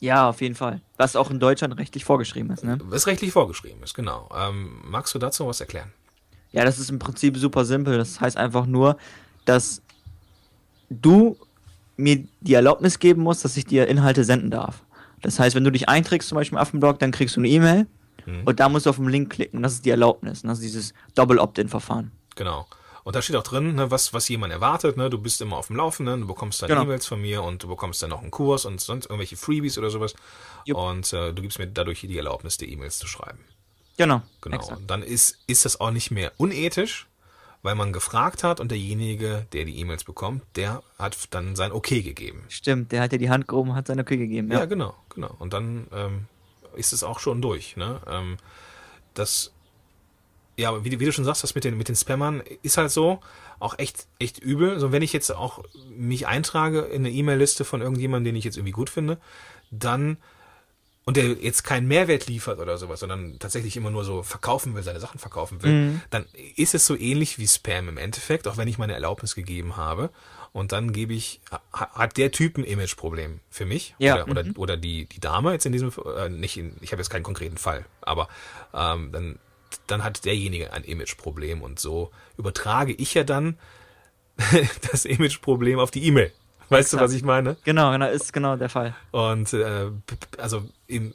Ja, 0.00 0.28
auf 0.28 0.40
jeden 0.40 0.54
Fall. 0.54 0.80
Was 0.96 1.16
auch 1.16 1.30
in 1.30 1.40
Deutschland 1.40 1.78
rechtlich 1.78 2.04
vorgeschrieben 2.04 2.50
ist, 2.50 2.64
ne? 2.64 2.78
Was 2.82 3.06
rechtlich 3.06 3.32
vorgeschrieben 3.32 3.82
ist, 3.82 3.94
genau. 3.94 4.28
Ähm, 4.34 4.82
magst 4.84 5.14
du 5.14 5.18
dazu 5.18 5.46
was 5.46 5.60
erklären? 5.60 5.92
Ja, 6.52 6.64
das 6.64 6.78
ist 6.78 6.90
im 6.90 6.98
Prinzip 6.98 7.36
super 7.36 7.64
simpel. 7.64 7.96
Das 7.96 8.20
heißt 8.20 8.36
einfach 8.36 8.66
nur, 8.66 8.96
dass 9.44 9.82
du 10.90 11.36
mir 11.96 12.24
die 12.40 12.54
Erlaubnis 12.54 12.98
geben 12.98 13.22
musst, 13.22 13.44
dass 13.44 13.56
ich 13.56 13.66
dir 13.66 13.88
Inhalte 13.88 14.24
senden 14.24 14.50
darf. 14.50 14.83
Das 15.24 15.38
heißt, 15.40 15.56
wenn 15.56 15.64
du 15.64 15.72
dich 15.72 15.88
einträgst, 15.88 16.28
zum 16.28 16.36
Beispiel 16.36 16.56
im 16.56 16.62
Affenblog, 16.62 16.98
dann 16.98 17.10
kriegst 17.10 17.36
du 17.36 17.40
eine 17.40 17.48
E-Mail 17.48 17.86
und 18.44 18.60
da 18.60 18.68
musst 18.68 18.86
du 18.86 18.90
auf 18.90 18.96
den 18.96 19.08
Link 19.08 19.32
klicken. 19.32 19.62
Das 19.62 19.72
ist 19.72 19.84
die 19.84 19.90
Erlaubnis. 19.90 20.42
Und 20.42 20.48
das 20.48 20.58
ist 20.58 20.64
dieses 20.64 20.94
Double 21.14 21.38
Opt-in-Verfahren. 21.38 22.12
Genau. 22.36 22.66
Und 23.04 23.16
da 23.16 23.20
steht 23.20 23.36
auch 23.36 23.42
drin, 23.42 23.74
ne, 23.74 23.90
was, 23.90 24.14
was 24.14 24.28
jemand 24.28 24.52
erwartet. 24.52 24.96
Ne? 24.96 25.10
Du 25.10 25.18
bist 25.18 25.40
immer 25.42 25.56
auf 25.56 25.66
dem 25.66 25.76
Laufenden, 25.76 26.22
du 26.22 26.26
bekommst 26.26 26.62
dann 26.62 26.68
Genau. 26.68 26.82
E-Mails 26.82 27.06
von 27.06 27.20
mir 27.20 27.42
und 27.42 27.62
du 27.62 27.68
bekommst 27.68 28.02
dann 28.02 28.10
noch 28.10 28.22
einen 28.22 28.30
Kurs 28.30 28.64
und 28.64 28.80
sonst 28.80 29.06
irgendwelche 29.06 29.36
Freebies 29.36 29.76
oder 29.76 29.90
sowas. 29.90 30.14
Jupp. 30.64 30.78
Und 30.78 31.12
äh, 31.12 31.32
du 31.32 31.42
gibst 31.42 31.58
mir 31.58 31.66
dadurch 31.66 32.00
die 32.00 32.16
Erlaubnis, 32.16 32.56
die 32.56 32.72
E-Mails 32.72 32.98
zu 32.98 33.06
schreiben. 33.06 33.40
Genau. 33.96 34.22
Genau. 34.40 34.56
Exakt. 34.56 34.82
Dann 34.86 35.02
ist, 35.02 35.38
ist 35.46 35.66
das 35.66 35.80
auch 35.80 35.90
nicht 35.90 36.10
mehr 36.10 36.32
unethisch, 36.38 37.06
weil 37.64 37.74
man 37.74 37.92
gefragt 37.92 38.44
hat 38.44 38.60
und 38.60 38.70
derjenige, 38.70 39.46
der 39.52 39.64
die 39.64 39.78
E-Mails 39.80 40.04
bekommt, 40.04 40.42
der 40.54 40.82
hat 40.98 41.16
dann 41.30 41.56
sein 41.56 41.72
Okay 41.72 42.02
gegeben. 42.02 42.44
Stimmt, 42.48 42.92
der 42.92 43.00
hat 43.02 43.10
ja 43.12 43.18
die 43.18 43.30
Hand 43.30 43.48
gehoben 43.48 43.70
und 43.70 43.76
hat 43.76 43.86
seine 43.88 44.04
Kühe 44.04 44.18
gegeben. 44.18 44.52
Ja, 44.52 44.60
Ja. 44.60 44.64
genau, 44.66 44.94
genau. 45.08 45.34
Und 45.40 45.52
dann 45.52 45.88
ähm, 45.92 46.26
ist 46.76 46.92
es 46.92 47.02
auch 47.02 47.18
schon 47.18 47.40
durch. 47.42 47.76
Ne? 47.76 48.00
Ähm, 48.06 48.36
das, 49.14 49.52
ja, 50.56 50.84
wie, 50.84 50.90
du- 50.90 51.00
wie 51.00 51.04
du 51.06 51.12
schon 51.12 51.24
sagst, 51.24 51.42
das 51.42 51.54
mit 51.54 51.64
den, 51.64 51.76
mit 51.76 51.88
den 51.88 51.96
Spammern 51.96 52.42
ist 52.62 52.76
halt 52.76 52.90
so 52.90 53.20
auch 53.60 53.78
echt, 53.78 54.06
echt 54.18 54.38
übel. 54.38 54.78
So, 54.78 54.92
wenn 54.92 55.02
ich 55.02 55.12
jetzt 55.12 55.30
auch 55.30 55.64
mich 55.96 56.26
eintrage 56.26 56.80
in 56.80 57.02
eine 57.06 57.10
E-Mail-Liste 57.10 57.64
von 57.64 57.80
irgendjemandem, 57.80 58.26
den 58.32 58.36
ich 58.36 58.44
jetzt 58.44 58.56
irgendwie 58.58 58.72
gut 58.72 58.90
finde, 58.90 59.18
dann 59.70 60.18
und 61.06 61.16
der 61.18 61.24
jetzt 61.32 61.64
keinen 61.64 61.86
Mehrwert 61.86 62.26
liefert 62.26 62.58
oder 62.58 62.78
sowas, 62.78 63.00
sondern 63.00 63.38
tatsächlich 63.38 63.76
immer 63.76 63.90
nur 63.90 64.04
so 64.04 64.22
verkaufen 64.22 64.74
will, 64.74 64.82
seine 64.82 65.00
Sachen 65.00 65.18
verkaufen 65.18 65.62
will, 65.62 65.72
Mhm. 65.72 66.02
dann 66.10 66.24
ist 66.56 66.74
es 66.74 66.86
so 66.86 66.96
ähnlich 66.96 67.38
wie 67.38 67.46
Spam 67.46 67.88
im 67.88 67.98
Endeffekt, 67.98 68.48
auch 68.48 68.56
wenn 68.56 68.68
ich 68.68 68.78
meine 68.78 68.94
Erlaubnis 68.94 69.34
gegeben 69.34 69.76
habe. 69.76 70.10
Und 70.52 70.70
dann 70.72 70.92
gebe 70.92 71.12
ich, 71.14 71.40
ha- 71.50 71.60
hat 71.94 72.16
der 72.16 72.30
Typ 72.30 72.56
ein 72.56 72.64
Imageproblem 72.64 73.40
für 73.50 73.66
mich 73.66 73.94
Ja, 73.98 74.14
oder, 74.22 74.28
oder, 74.30 74.44
mhm. 74.44 74.52
oder 74.56 74.76
die, 74.76 75.06
die 75.06 75.20
Dame 75.20 75.52
jetzt 75.52 75.66
in 75.66 75.72
diesem, 75.72 75.92
äh, 76.16 76.28
nicht 76.28 76.56
in, 76.56 76.76
ich 76.80 76.92
habe 76.92 77.02
jetzt 77.02 77.10
keinen 77.10 77.24
konkreten 77.24 77.58
Fall, 77.58 77.84
aber 78.00 78.28
ähm, 78.72 79.10
dann, 79.12 79.38
dann 79.88 80.04
hat 80.04 80.24
derjenige 80.24 80.72
ein 80.72 80.84
Imageproblem 80.84 81.60
und 81.60 81.80
so 81.80 82.12
übertrage 82.38 82.92
ich 82.92 83.12
ja 83.14 83.24
dann 83.24 83.58
das 84.92 85.04
Imageproblem 85.04 85.78
auf 85.78 85.90
die 85.90 86.04
E-Mail. 86.06 86.32
Weißt 86.74 86.92
du, 86.92 86.96
Exakt. 86.96 87.10
was 87.10 87.12
ich 87.16 87.22
meine? 87.22 87.56
Genau, 87.64 87.92
genau, 87.92 88.08
ist 88.08 88.32
genau 88.32 88.56
der 88.56 88.68
Fall. 88.68 88.94
Und 89.12 89.52
äh, 89.52 89.90
also 90.38 90.64
im, 90.86 91.14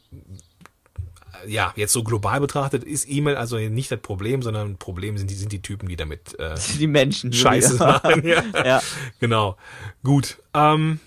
ja, 1.47 1.73
jetzt 1.75 1.93
so 1.93 2.03
global 2.03 2.39
betrachtet 2.39 2.83
ist 2.83 3.09
E-Mail 3.09 3.35
also 3.35 3.57
nicht 3.57 3.91
das 3.91 3.99
Problem, 3.99 4.41
sondern 4.41 4.77
Problem 4.77 5.17
sind 5.17 5.29
die, 5.29 5.35
sind 5.35 5.51
die 5.51 5.61
Typen, 5.61 5.89
die 5.89 5.95
damit 5.95 6.37
äh, 6.39 6.55
Die 6.79 6.87
Menschen. 6.87 7.33
Scheiße 7.33 7.75
wieder. 7.75 7.85
machen. 8.03 8.27
Ja. 8.27 8.43
ja. 8.65 8.81
Genau. 9.19 9.57
Gut. 10.03 10.37
Ähm, 10.53 10.99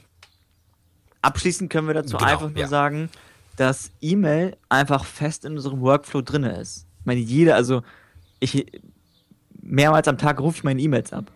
Abschließend 1.23 1.71
können 1.71 1.87
wir 1.87 1.95
dazu 1.95 2.17
Genau, 2.17 2.31
einfach 2.31 2.51
nur 2.51 2.59
ja. 2.59 2.67
sagen, 2.67 3.09
dass 3.57 3.93
E-Mail 4.01 4.57
einfach 4.69 5.05
fest 5.05 5.45
in 5.45 5.53
unserem 5.53 5.81
Workflow 5.81 6.23
drin 6.23 6.43
ist. 6.43 6.87
Ich 7.01 7.07
meine, 7.07 7.21
jeder, 7.21 7.55
also 7.55 7.83
ich 8.41 8.67
mehrmals 9.61 10.09
am 10.09 10.19
Tag 10.19 10.41
rufe 10.41 10.59
ich 10.59 10.65
meine 10.65 10.81
E-Mails 10.81 11.13
ab. 11.13 11.31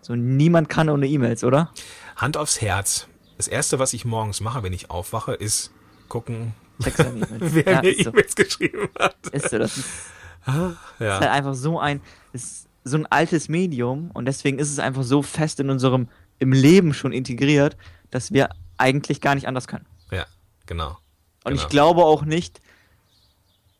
So 0.00 0.14
niemand 0.14 0.68
kann 0.68 0.88
ohne 0.88 1.08
E-Mails, 1.08 1.42
oder? 1.42 1.72
Hand 2.16 2.36
aufs 2.36 2.60
Herz. 2.60 3.06
Das 3.36 3.48
erste, 3.48 3.78
was 3.78 3.92
ich 3.92 4.04
morgens 4.04 4.40
mache, 4.40 4.62
wenn 4.62 4.72
ich 4.72 4.90
aufwache, 4.90 5.34
ist 5.34 5.70
gucken, 6.08 6.54
E-Mails. 6.80 6.96
wer 7.38 7.72
ja, 7.72 7.82
mir 7.82 7.90
ist 7.90 8.04
so. 8.04 8.10
E-Mails 8.10 8.34
geschrieben 8.34 8.88
hat. 8.98 9.16
Ist 9.32 9.50
so, 9.50 9.58
das 9.58 9.76
ist, 9.76 9.86
ist 9.86 10.46
halt 10.46 10.76
Ja. 10.98 11.18
einfach 11.30 11.54
so 11.54 11.78
ein, 11.78 12.00
ist 12.32 12.66
so 12.84 12.96
ein 12.96 13.06
altes 13.06 13.48
Medium 13.48 14.10
und 14.12 14.24
deswegen 14.26 14.58
ist 14.58 14.70
es 14.70 14.78
einfach 14.78 15.02
so 15.02 15.22
fest 15.22 15.60
in 15.60 15.70
unserem, 15.70 16.08
im 16.38 16.52
Leben 16.52 16.94
schon 16.94 17.12
integriert, 17.12 17.76
dass 18.10 18.32
wir 18.32 18.50
eigentlich 18.78 19.20
gar 19.20 19.34
nicht 19.34 19.48
anders 19.48 19.66
können. 19.68 19.86
ja, 20.10 20.26
genau. 20.66 20.96
Und 21.44 21.52
genau. 21.52 21.62
ich 21.62 21.68
glaube 21.68 22.04
auch 22.04 22.24
nicht, 22.24 22.60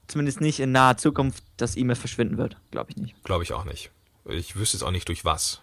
zumindest 0.07 0.41
nicht 0.41 0.61
in 0.61 0.71
naher 0.73 0.97
Zukunft, 0.99 1.43
dass 1.57 1.77
E-Mail 1.77 1.97
verschwinden 1.97 2.39
wird. 2.39 2.57
Glaube 2.71 2.91
ich 2.91 2.97
nicht. 2.97 3.25
Glaube 3.25 3.43
ich 3.43 3.53
auch 3.53 3.65
nicht. 3.65 3.91
Ich 4.27 4.57
wüsste 4.57 4.77
jetzt 4.77 4.85
auch 4.85 4.91
nicht 4.93 5.09
durch 5.09 5.25
was. 5.25 5.63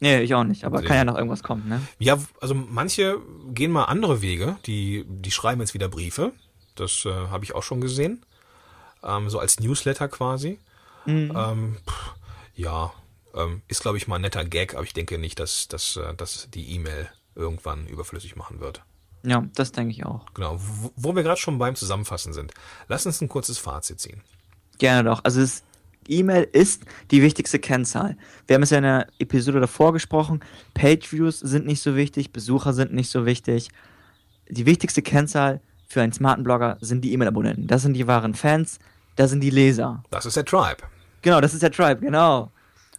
Nee, 0.00 0.20
ich 0.22 0.34
auch 0.34 0.44
nicht, 0.44 0.64
aber 0.64 0.82
kann 0.82 0.96
ja 0.96 1.04
noch 1.04 1.16
irgendwas 1.16 1.42
kommen, 1.42 1.68
ne? 1.68 1.80
Ja, 1.98 2.18
also 2.40 2.54
manche 2.54 3.18
gehen 3.52 3.70
mal 3.70 3.84
andere 3.84 4.22
Wege. 4.22 4.56
Die, 4.64 5.04
die 5.06 5.30
schreiben 5.30 5.60
jetzt 5.60 5.74
wieder 5.74 5.88
Briefe. 5.88 6.32
Das 6.74 7.04
äh, 7.04 7.12
habe 7.12 7.44
ich 7.44 7.54
auch 7.54 7.62
schon 7.62 7.82
gesehen. 7.82 8.24
Ähm, 9.02 9.28
so 9.28 9.38
als 9.38 9.60
Newsletter 9.60 10.08
quasi. 10.08 10.58
Mhm. 11.04 11.32
Ähm, 11.36 11.76
pff, 11.86 12.14
ja, 12.54 12.92
ähm, 13.34 13.60
ist 13.68 13.82
glaube 13.82 13.98
ich 13.98 14.08
mal 14.08 14.16
ein 14.16 14.22
netter 14.22 14.44
Gag, 14.44 14.74
aber 14.74 14.84
ich 14.84 14.94
denke 14.94 15.18
nicht, 15.18 15.38
dass, 15.38 15.68
dass, 15.68 15.96
äh, 15.96 16.14
dass 16.14 16.48
die 16.50 16.74
E-Mail 16.74 17.08
irgendwann 17.34 17.86
überflüssig 17.86 18.36
machen 18.36 18.60
wird. 18.60 18.82
Ja, 19.22 19.44
das 19.54 19.72
denke 19.72 19.92
ich 19.92 20.06
auch. 20.06 20.24
Genau. 20.32 20.56
Wo, 20.58 20.92
wo 20.96 21.14
wir 21.14 21.22
gerade 21.22 21.40
schon 21.40 21.58
beim 21.58 21.74
Zusammenfassen 21.74 22.32
sind. 22.32 22.54
Lass 22.88 23.04
uns 23.04 23.20
ein 23.20 23.28
kurzes 23.28 23.58
Fazit 23.58 24.00
ziehen. 24.00 24.22
Gerne 24.78 25.10
doch. 25.10 25.20
Also 25.24 25.42
es, 25.42 25.62
E-Mail 26.08 26.48
ist 26.52 26.84
die 27.10 27.22
wichtigste 27.22 27.58
Kennzahl. 27.58 28.16
Wir 28.46 28.54
haben 28.54 28.62
es 28.62 28.70
ja 28.70 28.78
in 28.78 28.84
der 28.84 29.06
Episode 29.18 29.60
davor 29.60 29.92
gesprochen. 29.92 30.40
Page-Views 30.74 31.40
sind 31.40 31.66
nicht 31.66 31.82
so 31.82 31.96
wichtig, 31.96 32.32
Besucher 32.32 32.72
sind 32.72 32.92
nicht 32.92 33.10
so 33.10 33.26
wichtig. 33.26 33.68
Die 34.48 34.66
wichtigste 34.66 35.02
Kennzahl 35.02 35.60
für 35.86 36.02
einen 36.02 36.12
smarten 36.12 36.44
Blogger 36.44 36.78
sind 36.80 37.02
die 37.04 37.12
E-Mail-Abonnenten. 37.12 37.66
Das 37.66 37.82
sind 37.82 37.94
die 37.94 38.06
wahren 38.06 38.34
Fans, 38.34 38.78
das 39.16 39.30
sind 39.30 39.40
die 39.40 39.50
Leser. 39.50 40.02
Das 40.10 40.26
ist 40.26 40.36
der 40.36 40.44
Tribe. 40.44 40.82
Genau, 41.22 41.40
das 41.40 41.52
ist 41.54 41.62
der 41.62 41.70
Tribe, 41.72 42.00
genau. 42.00 42.50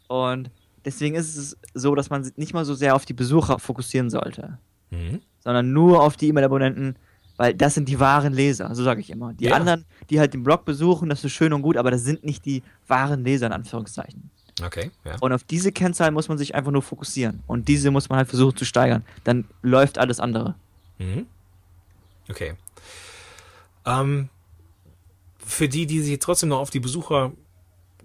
Und 0.08 0.52
deswegen 0.86 1.16
ist 1.16 1.36
es 1.36 1.58
so, 1.74 1.96
dass 1.96 2.10
man 2.10 2.24
sich 2.24 2.38
nicht 2.38 2.54
mal 2.54 2.66
so 2.66 2.74
sehr 2.74 2.96
auf 2.96 3.06
die 3.06 3.14
Besucher 3.14 3.60
fokussieren 3.60 4.10
sollte, 4.10 4.58
Mhm. 4.92 5.22
sondern 5.40 5.72
nur 5.74 6.04
auf 6.04 6.18
die 6.18 6.28
E-Mail-Abonnenten, 6.28 6.96
weil 7.41 7.56
das 7.56 7.73
sind 7.73 7.89
die 7.89 7.99
wahren 7.99 8.34
Leser, 8.34 8.75
so 8.75 8.84
sage 8.84 9.01
ich 9.01 9.10
immer. 9.10 9.34
Die 9.34 9.45
Ja. 9.45 9.56
anderen, 9.56 9.84
die 10.12 10.19
halt 10.19 10.36
den 10.36 10.43
Blog 10.43 10.63
besuchen, 10.63 11.10
das 11.10 11.23
ist 11.23 11.32
schön 11.32 11.54
und 11.54 11.63
gut, 11.63 11.75
aber 11.75 11.89
das 11.89 12.04
sind 12.04 12.23
nicht 12.23 12.45
die 12.45 12.62
wahren 12.88 13.23
Leser, 13.23 13.47
in 13.47 13.51
Anführungszeichen. 13.51 14.30
Okay, 14.63 14.91
ja. 15.06 15.15
Und 15.21 15.34
auf 15.34 15.43
diese 15.43 15.71
Kennzahl 15.71 16.12
muss 16.12 16.30
man 16.30 16.38
sich 16.38 16.54
einfach 16.54 16.69
nur 16.71 16.84
fokussieren. 16.84 17.41
Und 17.47 17.67
diese 17.67 17.89
muss 17.89 18.10
man 18.10 18.19
halt 18.19 18.27
versuchen 18.30 18.56
zu 18.56 18.63
steigern. 18.63 19.04
Dann 19.23 19.45
läuft 19.63 19.97
alles 19.97 20.19
andere. 20.19 20.54
Mhm. 20.99 21.25
Okay. 22.30 22.54
Ähm, 23.88 24.30
für 25.43 25.67
die, 25.67 25.88
die 25.88 26.01
sich 26.04 26.19
trotzdem 26.19 26.49
noch 26.49 26.60
auf 26.60 26.69
die 26.69 26.80
Besucher 26.80 27.32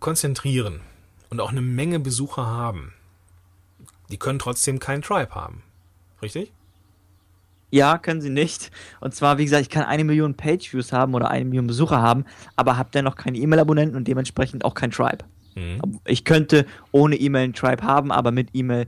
konzentrieren 0.01 0.81
und 1.29 1.41
auch 1.43 1.51
eine 1.51 1.61
Menge 1.61 2.01
Besucher 2.01 2.47
haben, 2.47 2.95
die 4.09 4.17
können 4.17 4.39
trotzdem 4.39 4.79
keinen 4.79 5.03
Tribe 5.03 5.35
haben. 5.35 5.63
Richtig? 6.23 6.53
Ja, 7.71 7.99
können 7.99 8.21
sie 8.21 8.31
nicht. 8.31 8.71
Und 9.01 9.15
zwar, 9.15 9.39
wie 9.39 9.45
gesagt, 9.45 9.63
ich 9.63 9.71
kann 9.71 9.85
eine 9.85 10.05
Million 10.05 10.35
Page-Views 10.35 10.93
haben 10.93 11.15
oder 11.15 11.31
eine 11.31 11.45
Million 11.45 11.67
Besucher 11.67 12.01
haben, 12.01 12.25
aber 12.55 12.77
habe 12.77 12.91
dennoch 12.93 13.17
keine 13.17 13.39
E-Mail-Abonnenten 13.39 13.97
und 13.97 14.07
dementsprechend 14.07 14.65
auch 14.65 14.75
kein 14.75 14.91
Tribe. 14.91 15.25
Mhm. 15.57 16.01
Ich 16.05 16.25
könnte 16.25 16.67
ohne 16.93 17.17
E-Mail 17.17 17.45
einen 17.45 17.55
Tribe 17.55 17.83
haben, 17.83 18.13
aber 18.13 18.31
mit 18.31 18.51
E-Mail 18.53 18.87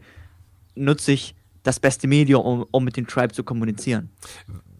nutze 0.75 1.13
ich 1.13 1.35
das 1.63 1.81
beste 1.81 2.07
Medium, 2.07 2.45
um, 2.45 2.67
um 2.71 2.85
mit 2.85 2.97
dem 2.97 3.07
Tribe 3.07 3.33
zu 3.33 3.43
kommunizieren. 3.43 4.11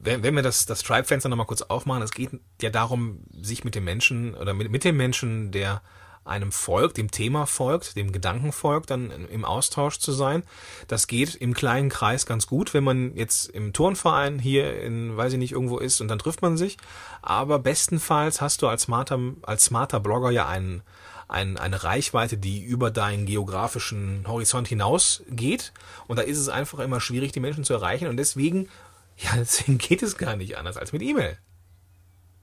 Wenn, 0.01 0.23
wenn 0.23 0.35
wir 0.35 0.43
das, 0.43 0.65
das 0.65 0.83
Tribe-Fenster 0.83 1.29
nochmal 1.29 1.47
kurz 1.47 1.63
aufmachen, 1.63 2.03
es 2.03 2.13
geht 2.13 2.31
ja 2.63 2.71
darum, 2.71 3.21
sich 3.33 3.65
mit 3.65 3.75
dem 3.75 3.85
Menschen 3.85 4.35
oder 4.35 4.55
mit, 4.55 4.71
mit 4.71 4.85
dem 4.85 4.97
Menschen, 4.97 5.51
der 5.51 5.83
einem 6.29 6.53
folgt, 6.53 6.97
dem 6.97 7.11
Thema 7.11 7.47
folgt, 7.47 7.97
dem 7.97 8.13
Gedanken 8.13 8.53
folgt, 8.53 8.91
dann 8.91 9.11
im 9.11 9.45
Austausch 9.45 9.99
zu 9.99 10.13
sein. 10.13 10.43
Das 10.87 11.07
geht 11.07 11.35
im 11.35 11.55
kleinen 11.55 11.89
Kreis 11.89 12.27
ganz 12.27 12.47
gut, 12.47 12.75
wenn 12.75 12.85
man 12.85 13.17
jetzt 13.17 13.49
im 13.51 13.73
Turnverein 13.73 14.39
hier 14.39 14.81
in, 14.81 15.17
weiß 15.17 15.33
ich 15.33 15.39
nicht, 15.39 15.53
irgendwo 15.53 15.79
ist 15.79 16.01
und 16.01 16.09
dann 16.09 16.19
trifft 16.19 16.43
man 16.43 16.57
sich. 16.57 16.77
Aber 17.23 17.59
bestenfalls 17.59 18.41
hast 18.41 18.63
du 18.63 18.69
als 18.69 18.83
smarter, 18.83 19.19
als 19.43 19.65
smarter 19.65 20.01
Blogger 20.01 20.31
ja 20.31 20.47
einen, 20.47 20.83
ein, 21.29 21.57
eine 21.57 21.83
Reichweite, 21.85 22.39
die 22.39 22.63
über 22.63 22.91
deinen 22.91 23.27
geografischen 23.27 24.27
Horizont 24.27 24.69
hinaus 24.69 25.23
geht. 25.31 25.73
Und 26.07 26.19
da 26.19 26.23
ist 26.23 26.39
es 26.39 26.49
einfach 26.49 26.79
immer 26.79 27.01
schwierig, 27.01 27.33
die 27.33 27.41
Menschen 27.41 27.65
zu 27.65 27.75
erreichen. 27.75 28.09
Und 28.09 28.17
deswegen, 28.17 28.69
ja, 29.17 29.31
deswegen 29.37 29.79
geht 29.79 30.03
es 30.03 30.17
gar 30.17 30.37
nicht 30.37 30.57
anders 30.57 30.77
als 30.77 30.93
mit 30.93 31.03
E-Mail. 31.03 31.39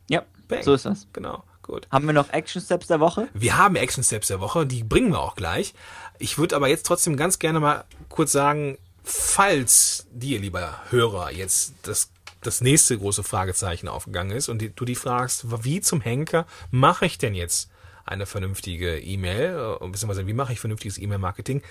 Ja, 0.09 0.23
Bang. 0.47 0.63
so 0.63 0.73
ist 0.73 0.85
das. 0.85 1.07
Genau, 1.13 1.43
gut. 1.65 1.87
Haben 1.91 2.05
wir 2.05 2.13
noch 2.13 2.29
Action 2.29 2.61
Steps 2.61 2.87
der 2.87 2.99
Woche? 2.99 3.27
Wir 3.33 3.57
haben 3.57 3.75
Action 3.75 4.03
Steps 4.03 4.27
der 4.27 4.39
Woche, 4.39 4.65
die 4.65 4.83
bringen 4.83 5.11
wir 5.11 5.19
auch 5.19 5.35
gleich. 5.35 5.73
Ich 6.19 6.37
würde 6.37 6.55
aber 6.55 6.67
jetzt 6.67 6.85
trotzdem 6.85 7.17
ganz 7.17 7.39
gerne 7.39 7.59
mal 7.59 7.83
kurz 8.09 8.31
sagen, 8.31 8.77
falls 9.03 10.07
dir, 10.11 10.39
lieber 10.39 10.81
Hörer, 10.89 11.31
jetzt 11.31 11.73
das, 11.83 12.09
das 12.41 12.61
nächste 12.61 12.97
große 12.97 13.23
Fragezeichen 13.23 13.87
aufgegangen 13.87 14.31
ist 14.31 14.49
und 14.49 14.61
die, 14.61 14.69
du 14.69 14.85
die 14.85 14.95
fragst, 14.95 15.45
wie 15.63 15.81
zum 15.81 16.01
Henker 16.01 16.45
mache 16.71 17.05
ich 17.05 17.17
denn 17.17 17.35
jetzt 17.35 17.69
eine 18.05 18.25
vernünftige 18.25 18.99
E-Mail, 18.99 19.77
äh, 19.81 19.87
beziehungsweise 19.87 20.27
wie 20.27 20.33
mache 20.33 20.53
ich 20.53 20.59
vernünftiges 20.59 20.97
E-Mail-Marketing, 20.97 21.61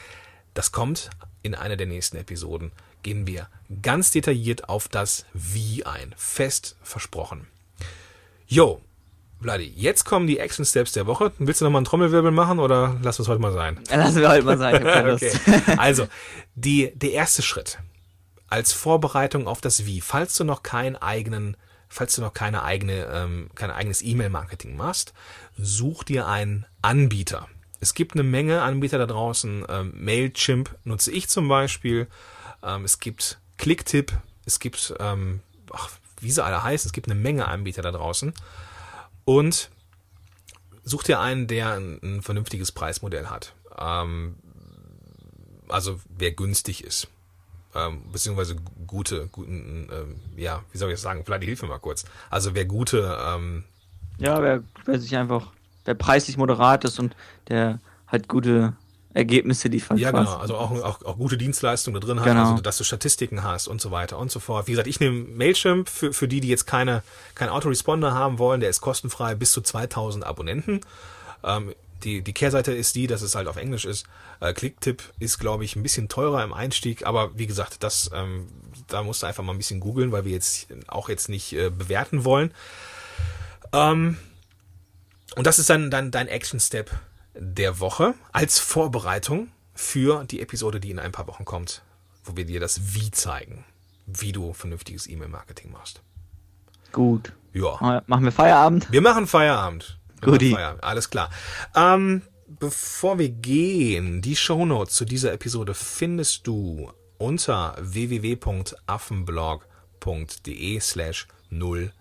das 0.52 0.72
kommt 0.72 1.10
in 1.42 1.54
einer 1.54 1.76
der 1.76 1.86
nächsten 1.86 2.16
Episoden. 2.16 2.72
Gehen 3.02 3.26
wir 3.26 3.48
ganz 3.82 4.10
detailliert 4.10 4.68
auf 4.68 4.88
das 4.88 5.26
Wie 5.34 5.84
ein. 5.84 6.14
Fest 6.16 6.76
versprochen. 6.82 7.46
Jo, 8.46 8.80
Vladi, 9.44 9.70
jetzt 9.76 10.04
kommen 10.04 10.26
die 10.26 10.38
Action 10.38 10.64
Steps 10.64 10.92
der 10.92 11.06
Woche. 11.06 11.30
Willst 11.38 11.60
du 11.60 11.66
nochmal 11.66 11.80
einen 11.80 11.84
Trommelwirbel 11.84 12.30
machen 12.30 12.58
oder 12.58 12.96
lass 13.02 13.18
es 13.18 13.28
heute 13.28 13.42
mal 13.42 13.52
sein? 13.52 13.78
Lassen 13.90 14.22
wir 14.22 14.30
heute 14.30 14.42
mal 14.42 14.56
sein. 14.56 14.82
Okay. 15.14 15.32
Also, 15.76 16.08
die, 16.54 16.92
der 16.94 17.12
erste 17.12 17.42
Schritt 17.42 17.78
als 18.48 18.72
Vorbereitung 18.72 19.46
auf 19.46 19.60
das 19.60 19.84
Wie, 19.84 20.00
falls 20.00 20.34
du 20.36 20.44
noch 20.44 20.62
keinen 20.62 20.96
eigenen, 20.96 21.58
falls 21.90 22.16
du 22.16 22.22
noch 22.22 22.32
keine 22.32 22.62
eigene, 22.62 23.04
ähm, 23.12 23.50
kein 23.54 23.70
eigenes 23.70 24.00
E-Mail-Marketing 24.00 24.76
machst, 24.76 25.12
such 25.58 26.04
dir 26.04 26.26
einen 26.26 26.64
Anbieter. 26.80 27.46
Es 27.80 27.92
gibt 27.92 28.14
eine 28.14 28.22
Menge 28.22 28.62
Anbieter 28.62 28.96
da 28.96 29.04
draußen. 29.04 29.66
Ähm, 29.68 29.92
Mailchimp 29.94 30.74
nutze 30.84 31.12
ich 31.12 31.28
zum 31.28 31.48
Beispiel. 31.48 32.06
Ähm, 32.62 32.86
es 32.86 32.98
gibt 32.98 33.38
Clicktip. 33.58 34.10
Es 34.46 34.58
gibt, 34.58 34.94
ähm, 35.00 35.40
ach, 35.70 35.90
wie 36.20 36.30
sie 36.30 36.42
alle 36.42 36.62
heißen, 36.62 36.88
es 36.88 36.94
gibt 36.94 37.08
eine 37.08 37.20
Menge 37.20 37.46
Anbieter 37.46 37.82
da 37.82 37.92
draußen. 37.92 38.32
Und 39.24 39.70
such 40.84 41.02
dir 41.04 41.20
einen, 41.20 41.46
der 41.46 41.72
ein, 41.72 41.98
ein 42.02 42.22
vernünftiges 42.22 42.72
Preismodell 42.72 43.26
hat. 43.26 43.54
Ähm, 43.78 44.36
also 45.68 46.00
wer 46.08 46.32
günstig 46.32 46.84
ist. 46.84 47.08
Ähm, 47.74 48.02
beziehungsweise 48.12 48.56
gute, 48.86 49.28
guten, 49.28 49.88
ähm, 49.90 50.20
ja, 50.36 50.62
wie 50.70 50.78
soll 50.78 50.90
ich 50.90 50.94
das 50.94 51.02
sagen? 51.02 51.24
Vielleicht 51.24 51.44
hilf 51.44 51.62
mir 51.62 51.68
mal 51.68 51.78
kurz. 51.78 52.04
Also 52.30 52.54
wer 52.54 52.66
gute, 52.66 53.18
ähm, 53.20 53.64
Ja, 54.18 54.40
wer, 54.40 54.62
wer 54.84 55.00
sich 55.00 55.16
einfach, 55.16 55.50
wer 55.84 55.94
preislich 55.94 56.36
moderat 56.36 56.84
ist 56.84 57.00
und 57.00 57.16
der 57.48 57.80
halt 58.06 58.28
gute 58.28 58.74
Ergebnisse 59.14 59.68
liefert. 59.68 59.98
ja 59.98 60.10
genau, 60.10 60.36
also 60.36 60.56
auch, 60.56 60.72
auch, 60.82 61.02
auch 61.04 61.16
gute 61.16 61.38
Dienstleistungen 61.38 62.00
da 62.00 62.06
drin 62.06 62.20
Genau. 62.22 62.50
also 62.50 62.60
dass 62.62 62.76
du 62.78 62.84
Statistiken 62.84 63.44
hast 63.44 63.68
und 63.68 63.80
so 63.80 63.90
weiter 63.92 64.18
und 64.18 64.30
so 64.30 64.40
fort. 64.40 64.66
Wie 64.66 64.72
gesagt, 64.72 64.88
ich 64.88 64.98
nehme 65.00 65.24
Mailchimp 65.24 65.88
für, 65.88 66.12
für 66.12 66.26
die, 66.26 66.40
die 66.40 66.48
jetzt 66.48 66.66
keine, 66.66 67.02
keinen 67.36 67.50
Autoresponder 67.50 68.12
haben 68.12 68.38
wollen, 68.38 68.60
der 68.60 68.70
ist 68.70 68.80
kostenfrei 68.80 69.36
bis 69.36 69.52
zu 69.52 69.60
2000 69.60 70.26
Abonnenten. 70.26 70.80
Ähm, 71.44 71.74
die, 72.02 72.22
die 72.22 72.32
Kehrseite 72.32 72.72
ist 72.72 72.96
die, 72.96 73.06
dass 73.06 73.22
es 73.22 73.34
halt 73.34 73.46
auf 73.48 73.56
Englisch 73.56 73.84
ist. 73.84 74.04
Äh, 74.40 74.52
Clicktip 74.52 75.02
ist, 75.20 75.38
glaube 75.38 75.64
ich, 75.64 75.76
ein 75.76 75.82
bisschen 75.82 76.08
teurer 76.08 76.42
im 76.42 76.52
Einstieg, 76.52 77.06
aber 77.06 77.30
wie 77.38 77.46
gesagt, 77.46 77.82
das, 77.82 78.10
ähm, 78.12 78.48
da 78.88 79.02
musst 79.02 79.22
du 79.22 79.26
einfach 79.26 79.44
mal 79.44 79.52
ein 79.52 79.58
bisschen 79.58 79.80
googeln, 79.80 80.12
weil 80.12 80.24
wir 80.24 80.32
jetzt 80.32 80.66
auch 80.88 81.08
jetzt 81.08 81.28
nicht 81.28 81.52
äh, 81.54 81.70
bewerten 81.70 82.24
wollen. 82.24 82.52
Ähm, 83.72 84.18
und 85.36 85.46
das 85.46 85.58
ist 85.58 85.70
dann, 85.70 85.90
dann 85.90 86.10
dein 86.10 86.28
Action-Step 86.28 86.90
der 87.34 87.80
Woche 87.80 88.14
als 88.32 88.58
Vorbereitung 88.58 89.48
für 89.74 90.24
die 90.24 90.40
Episode, 90.40 90.80
die 90.80 90.90
in 90.90 90.98
ein 90.98 91.12
paar 91.12 91.26
Wochen 91.26 91.44
kommt, 91.44 91.82
wo 92.24 92.34
wir 92.36 92.44
dir 92.44 92.60
das 92.60 92.94
Wie 92.94 93.10
zeigen, 93.10 93.64
wie 94.06 94.32
du 94.32 94.52
vernünftiges 94.52 95.08
E-Mail-Marketing 95.08 95.72
machst. 95.72 96.02
Gut. 96.92 97.32
Ja. 97.52 98.02
Machen 98.06 98.24
wir 98.24 98.32
Feierabend? 98.32 98.92
Wir 98.92 99.00
machen 99.00 99.26
Feierabend. 99.26 99.98
Wir 100.20 100.30
machen 100.30 100.52
Feierabend. 100.52 100.84
Alles 100.84 101.10
klar. 101.10 101.30
Ähm, 101.74 102.22
bevor 102.46 103.18
wir 103.18 103.30
gehen, 103.30 104.22
die 104.22 104.36
Shownotes 104.36 104.94
zu 104.94 105.04
dieser 105.04 105.32
Episode 105.32 105.74
findest 105.74 106.46
du 106.46 106.92
unter 107.18 107.76
www.affenblog.de 107.80 110.80
slash 110.80 111.26
008. 111.50 111.92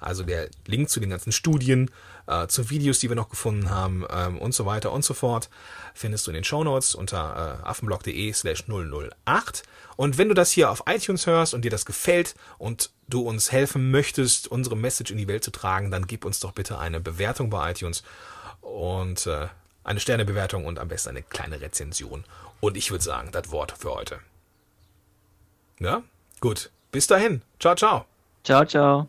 Also 0.00 0.22
der 0.24 0.48
Link 0.66 0.88
zu 0.88 1.00
den 1.00 1.10
ganzen 1.10 1.32
Studien, 1.32 1.90
äh, 2.26 2.46
zu 2.46 2.70
Videos, 2.70 2.98
die 2.98 3.08
wir 3.08 3.16
noch 3.16 3.28
gefunden 3.28 3.70
haben 3.70 4.04
ähm, 4.10 4.38
und 4.38 4.54
so 4.54 4.66
weiter 4.66 4.92
und 4.92 5.04
so 5.04 5.14
fort, 5.14 5.48
findest 5.94 6.26
du 6.26 6.30
in 6.30 6.34
den 6.36 6.44
Shownotes 6.44 6.94
unter 6.94 7.60
äh, 7.62 7.66
affenblog.de 7.66 8.32
slash 8.32 8.64
008. 8.68 9.62
Und 9.96 10.18
wenn 10.18 10.28
du 10.28 10.34
das 10.34 10.50
hier 10.50 10.70
auf 10.70 10.84
iTunes 10.86 11.26
hörst 11.26 11.54
und 11.54 11.64
dir 11.64 11.70
das 11.70 11.84
gefällt 11.84 12.34
und 12.58 12.90
du 13.08 13.22
uns 13.22 13.52
helfen 13.52 13.90
möchtest, 13.90 14.48
unsere 14.48 14.76
Message 14.76 15.10
in 15.10 15.18
die 15.18 15.28
Welt 15.28 15.44
zu 15.44 15.50
tragen, 15.50 15.90
dann 15.90 16.06
gib 16.06 16.24
uns 16.24 16.40
doch 16.40 16.52
bitte 16.52 16.78
eine 16.78 17.00
Bewertung 17.00 17.50
bei 17.50 17.70
iTunes 17.70 18.02
und 18.60 19.26
äh, 19.26 19.48
eine 19.84 20.00
Sternebewertung 20.00 20.64
und 20.64 20.78
am 20.78 20.88
besten 20.88 21.10
eine 21.10 21.22
kleine 21.22 21.60
Rezension. 21.60 22.24
Und 22.60 22.76
ich 22.76 22.90
würde 22.90 23.04
sagen, 23.04 23.30
das 23.32 23.50
Wort 23.50 23.74
für 23.78 23.92
heute. 23.92 24.20
Ja? 25.78 26.02
Gut. 26.40 26.70
Bis 26.92 27.06
dahin. 27.06 27.42
Ciao, 27.58 27.74
ciao. 27.74 28.04
Ciao, 28.44 28.64
ciao. 28.64 29.08